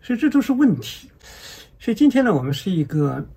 [0.00, 1.10] 所以这都是问题。
[1.80, 3.28] 所以今天呢，我们是一个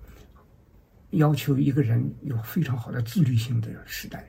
[1.10, 4.24] 要求一个人有非常好的自律性的时代，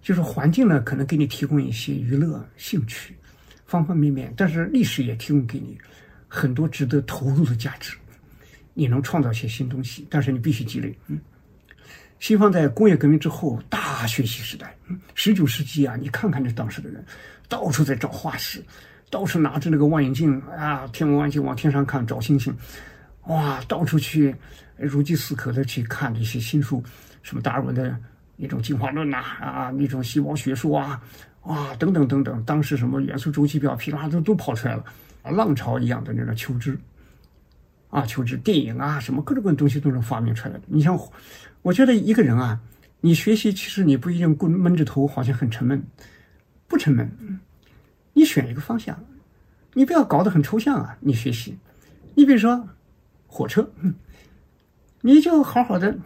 [0.00, 3.14] 就是环境呢，可能给你提供一些娱乐兴趣。
[3.66, 5.76] 方方面面，但是历史也提供给你
[6.28, 7.96] 很多值得投入的价值，
[8.74, 10.96] 你能创造一些新东西，但是你必须积累。
[11.08, 11.18] 嗯，
[12.20, 14.76] 西方在工业革命之后大学习时代，
[15.14, 17.04] 十九世纪啊，你看看这当时的人，
[17.48, 18.62] 到处在找化石，
[19.10, 22.56] 到处拿着那个望远镜啊，天文望远镜往天上看找星星，
[23.24, 24.32] 哇，到处去
[24.76, 26.82] 如饥似渴的去看这些新书，
[27.22, 27.98] 什么达尔文的
[28.36, 31.02] 那种进化论呐，啊，那种细胞学说啊。
[31.46, 34.84] 哇，等等等等，当时什么元素周期表，噼里啪啦都都跑出来了，
[35.22, 36.76] 啊，浪潮一样的那种求知，
[37.88, 40.60] 啊，求知电影啊，什么各种各样东西都能发明出来。
[40.66, 40.98] 你像，
[41.62, 42.60] 我觉得一个人啊，
[43.00, 45.82] 你学习其实你不一定闷闷着头，好像很沉闷，
[46.66, 47.08] 不沉闷。
[48.12, 48.98] 你选一个方向，
[49.74, 50.96] 你不要搞得很抽象啊。
[51.00, 51.56] 你学习，
[52.14, 52.68] 你比如说
[53.28, 53.70] 火车，
[55.00, 55.96] 你就好好的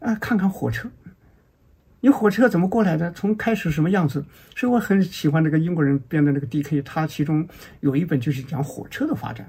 [0.00, 0.90] 啊看看火车。
[2.00, 3.12] 你火车怎么过来的？
[3.12, 4.24] 从开始什么样子？
[4.56, 7.46] 所以我很喜欢那个英国人编的那个 D.K.，他其中
[7.80, 9.46] 有一本就是讲火车的发展。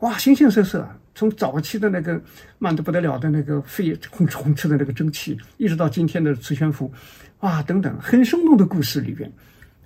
[0.00, 2.20] 哇，形形色色，从早期的那个
[2.58, 6.92] 慢得不得了的那个飞轰哧轰哧的那个蒸汽，一直到今天的磁悬浮，
[7.40, 9.32] 哇，等等，很生动的故事里边，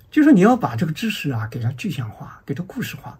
[0.09, 3.17] 就是你要把这个知识啊给它具象化，给它故事化，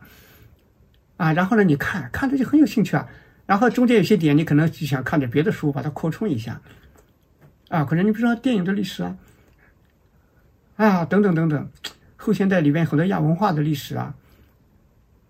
[1.18, 3.08] 啊，然后呢，你看看着就很有兴趣啊，
[3.46, 6.60] 然后中间有些点你可能就想看点别的书，把它扩充一下。
[7.70, 9.16] 啊，可能你比如说电影的历史啊，
[10.76, 11.70] 啊，等等等等，
[12.18, 14.16] 后现代里面很多亚文化的历史啊，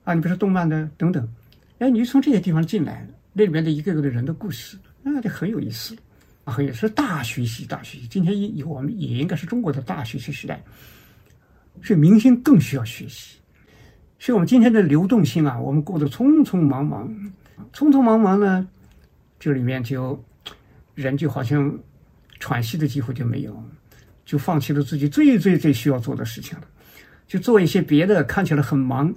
[0.05, 1.27] 啊，你比如说动漫的等等，
[1.79, 5.97] 哎，你就从这些地方进来，那里面的一个个的人的故事，那就很有意思，
[6.45, 8.07] 啊，很有意思，大学习，大学习。
[8.07, 10.63] 今天以后我们也应该是中国的大学习时代，
[11.83, 13.37] 所以明星更需要学习。
[14.17, 17.13] 所以我们今天的流动性啊，我们过得匆匆忙忙，
[17.73, 18.65] 匆匆忙忙呢，
[19.37, 20.23] 这里面就
[20.95, 21.77] 人就好像。
[22.39, 23.63] 喘息的机会就没有，
[24.25, 26.63] 就放弃了自己最最最需要做的事情了，
[27.27, 29.13] 就做一些别的，看起来很忙，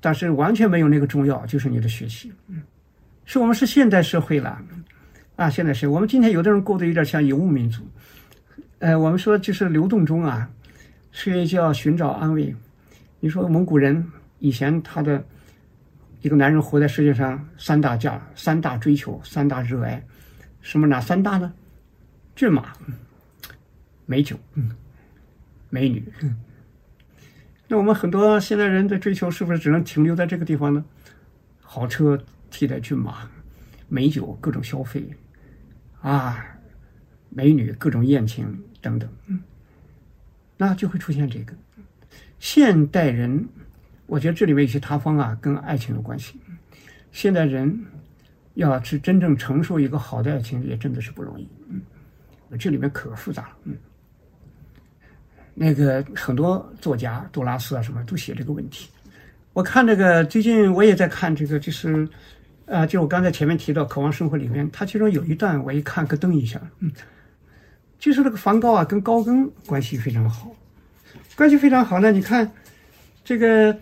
[0.00, 2.32] 但是完全没有那个重要，就是你的学习。
[2.48, 2.62] 嗯，
[3.24, 4.58] 是我们是现代社会了，
[5.36, 7.82] 啊，现在是我们今天有的人过得有点像游牧民族，
[8.78, 10.48] 呃，我们说就是流动中啊，
[11.12, 12.54] 所以就要寻找安慰。
[13.20, 14.04] 你说蒙古人
[14.38, 15.24] 以前他的
[16.22, 20.02] 一个男人活在世界上三大价、三大追求、三大热爱，
[20.60, 21.52] 什么哪三大呢？
[22.42, 22.72] 骏马、
[24.04, 24.36] 美酒、
[25.70, 26.02] 美女，
[27.68, 30.84] 那我们很多现代人的追求是不是只能停留在这个地方呢？
[31.60, 32.20] 豪车
[32.50, 33.30] 替代骏马，
[33.88, 35.08] 美酒各种消费，
[36.00, 36.44] 啊，
[37.28, 39.08] 美女各种艳情等等，
[40.56, 41.54] 那就会出现这个
[42.40, 43.48] 现代人。
[44.06, 46.40] 我觉得这里面有些塌方啊，跟爱情有关系。
[47.12, 47.84] 现代人
[48.54, 51.48] 要去真正承受一个好的爱情，也真的是不容易。
[52.58, 53.76] 这里面可复杂了，嗯，
[55.54, 58.88] 那个很多作家杜拉斯啊什么都写这个问题。
[59.52, 62.08] 我看这个最近我也在看这个，就是，
[62.64, 66.90] 呃，就我刚才前面提到《渴望生活》里面，它其中有一段我一看咯噔一下，嗯，
[67.98, 70.50] 就是这个梵高啊跟高更关系非常好，
[71.36, 72.10] 关系非常好呢。
[72.10, 72.50] 你看
[73.22, 73.78] 这个，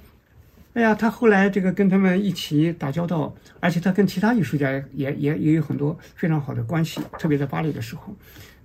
[0.74, 8.12] 哎呀，他后来这个跟他们一起打交道，而且他跟其他艺术家也也也有很多非常好的关系，特别在巴黎的时候。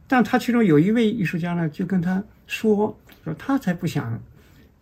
[0.08, 4.22] 但他其中有一位艺术家呢，就跟他说说他才不想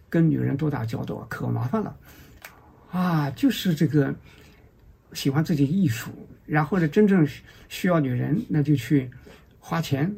[0.09, 1.95] 跟女人多打交道，可麻烦了，
[2.91, 4.13] 啊，就是这个
[5.13, 6.09] 喜欢自己艺术，
[6.45, 7.26] 然后呢，真正
[7.69, 9.09] 需要女人，那就去
[9.59, 10.13] 花钱，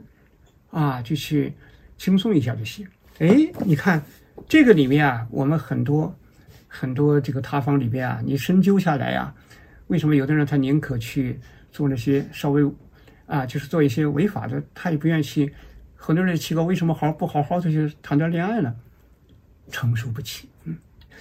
[0.72, 1.54] 啊，就去
[1.98, 2.88] 轻松一下就行。
[3.20, 4.04] 哎，你看
[4.48, 6.14] 这个里面啊，我们很多
[6.68, 9.32] 很多这个塌方里边啊，你深究下来呀，
[9.88, 11.40] 为什么有的人他宁可去
[11.72, 12.68] 做那些稍微。
[13.28, 15.54] 啊，就是做一些违法的，他也不愿意去。
[15.96, 18.76] 很多人奇怪，为什么好不好好的去谈段恋爱呢？
[19.72, 20.48] 承受不起。
[20.66, 20.78] 嗯，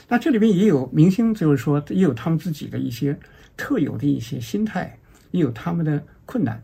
[0.09, 3.19] 那这里边也有明星，就是说也有他们自己的一些
[3.57, 4.99] 特有的一些心态，
[5.31, 6.63] 也有他们的困难。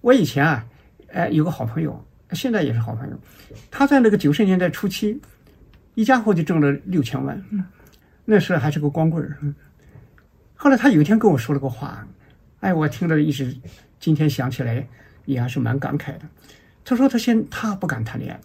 [0.00, 0.66] 我以前啊，
[1.12, 3.16] 哎，有个好朋友，现在也是好朋友。
[3.70, 5.20] 他在那个九十年代初期，
[5.94, 7.62] 一家伙就挣了六千万，嗯
[8.24, 9.38] 那时候还是个光棍儿。
[10.54, 12.04] 后来他有一天跟我说了个话，
[12.58, 13.56] 哎，我听着一直。
[14.02, 14.84] 今天想起来
[15.26, 16.22] 也还是蛮感慨的。
[16.84, 18.40] 他说他现他不敢谈恋爱，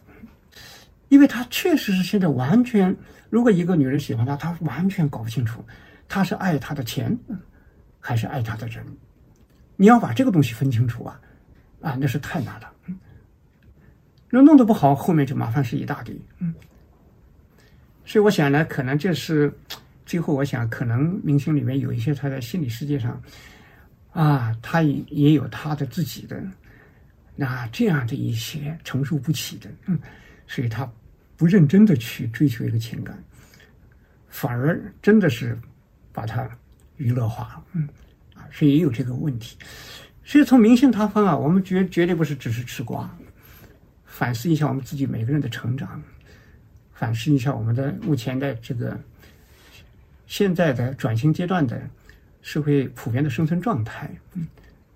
[1.10, 2.96] 因为他确实是现在完全，
[3.32, 5.66] 如果一个女人喜欢他，他完全搞不清楚，
[6.08, 7.18] 他是爱他的钱，
[8.00, 8.86] 还是爱他的人。
[9.78, 11.20] 你要把这个东西分清楚啊，
[11.82, 12.72] 啊，那是太难了。
[14.30, 16.16] 那弄得不好，后面就麻烦是一大堆。
[16.38, 16.54] 嗯，
[18.06, 19.52] 所以我想呢，可能就是
[20.06, 23.20] 最后，我想可能明星里面有一些他在心理世界上。
[24.18, 26.42] 啊，他也也有他的自己的
[27.36, 30.00] 那这样的一些承受不起的，嗯，
[30.48, 30.92] 所以他
[31.36, 33.16] 不认真的去追求一个情感，
[34.28, 35.56] 反而真的是
[36.12, 36.50] 把它
[36.96, 37.88] 娱乐化，嗯，
[38.34, 39.56] 啊，所以也有这个问题。
[40.24, 43.16] 所以从明星塌方啊，我们绝绝对不是只是吃瓜，
[44.04, 46.02] 反思一下我们自己每个人的成长，
[46.92, 49.00] 反思一下我们的目前的这个
[50.26, 51.80] 现在的转型阶段的。
[52.48, 54.48] 社会普遍的生存状态，嗯，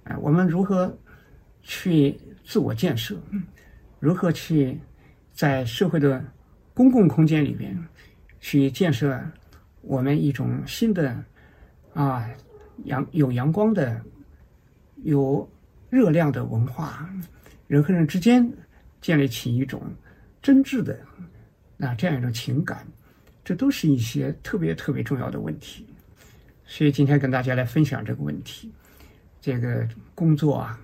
[0.06, 0.98] 哎，我们如何
[1.62, 3.20] 去自我建设？
[3.32, 3.44] 嗯，
[4.00, 4.80] 如何去
[5.34, 6.24] 在社会的
[6.74, 7.78] 公共空间里边
[8.40, 9.22] 去建设
[9.82, 11.14] 我们一种新的
[11.94, 12.26] 啊
[12.86, 14.02] 阳有阳光的、
[15.04, 15.46] 有
[15.90, 17.14] 热量的文化，
[17.68, 18.50] 人和人之间
[19.02, 19.84] 建立起一种
[20.42, 20.98] 真挚的
[21.76, 22.88] 那这样一种情感，
[23.44, 25.86] 这都是一些特别特别重要的问题。
[26.72, 28.72] 所以今天跟大家来分享这个问题，
[29.42, 30.80] 这个工作啊，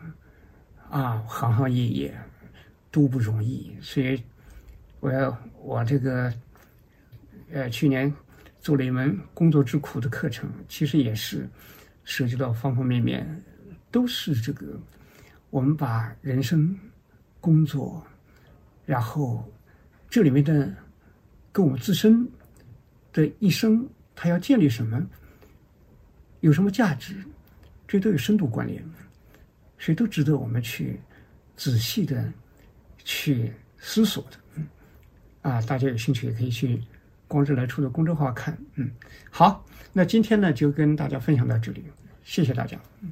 [0.89, 2.13] 啊，行行业业
[2.91, 3.73] 都不容易。
[3.79, 4.21] 所以，
[4.99, 6.29] 我要我这个，
[7.53, 8.13] 呃，去年
[8.59, 11.47] 做了一门工作之苦的课程，其实也是
[12.03, 13.41] 涉及到方方面面，
[13.89, 14.77] 都是这个，
[15.49, 16.77] 我们把人生、
[17.39, 18.05] 工作，
[18.85, 19.49] 然后
[20.09, 20.69] 这里面的
[21.53, 22.29] 跟我们自身
[23.13, 25.01] 的一生，它要建立什么？
[26.41, 27.15] 有什么价值？
[27.87, 28.83] 这都有深度关联，
[29.79, 30.99] 所以都值得我们去
[31.55, 32.31] 仔细的
[33.03, 34.37] 去思索的。
[34.55, 34.67] 嗯，
[35.41, 36.81] 啊，大家有兴趣也可以去
[37.27, 38.57] 光之来处的公众号看。
[38.75, 38.91] 嗯，
[39.29, 41.83] 好，那今天呢就跟大家分享到这里，
[42.23, 42.77] 谢谢大家。
[43.01, 43.11] 嗯。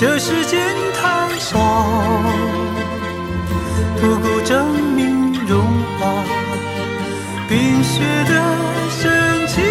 [0.00, 0.58] 这世间
[0.94, 1.58] 太少
[4.00, 5.60] 不够证明融
[5.98, 6.24] 化
[7.46, 8.56] 冰雪的
[8.88, 9.62] 深情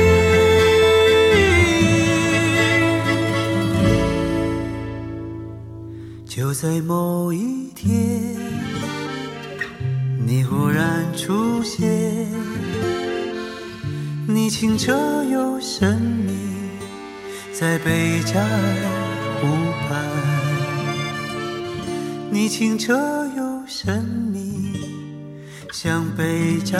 [6.28, 8.38] 就在某一天
[10.28, 11.90] 你忽然出现
[14.28, 16.38] 你清澈又神秘
[17.52, 19.10] 在贝加尔
[19.42, 19.69] 湖
[22.50, 22.97] 清澈
[23.38, 24.74] 又神秘
[25.72, 26.80] 像被扎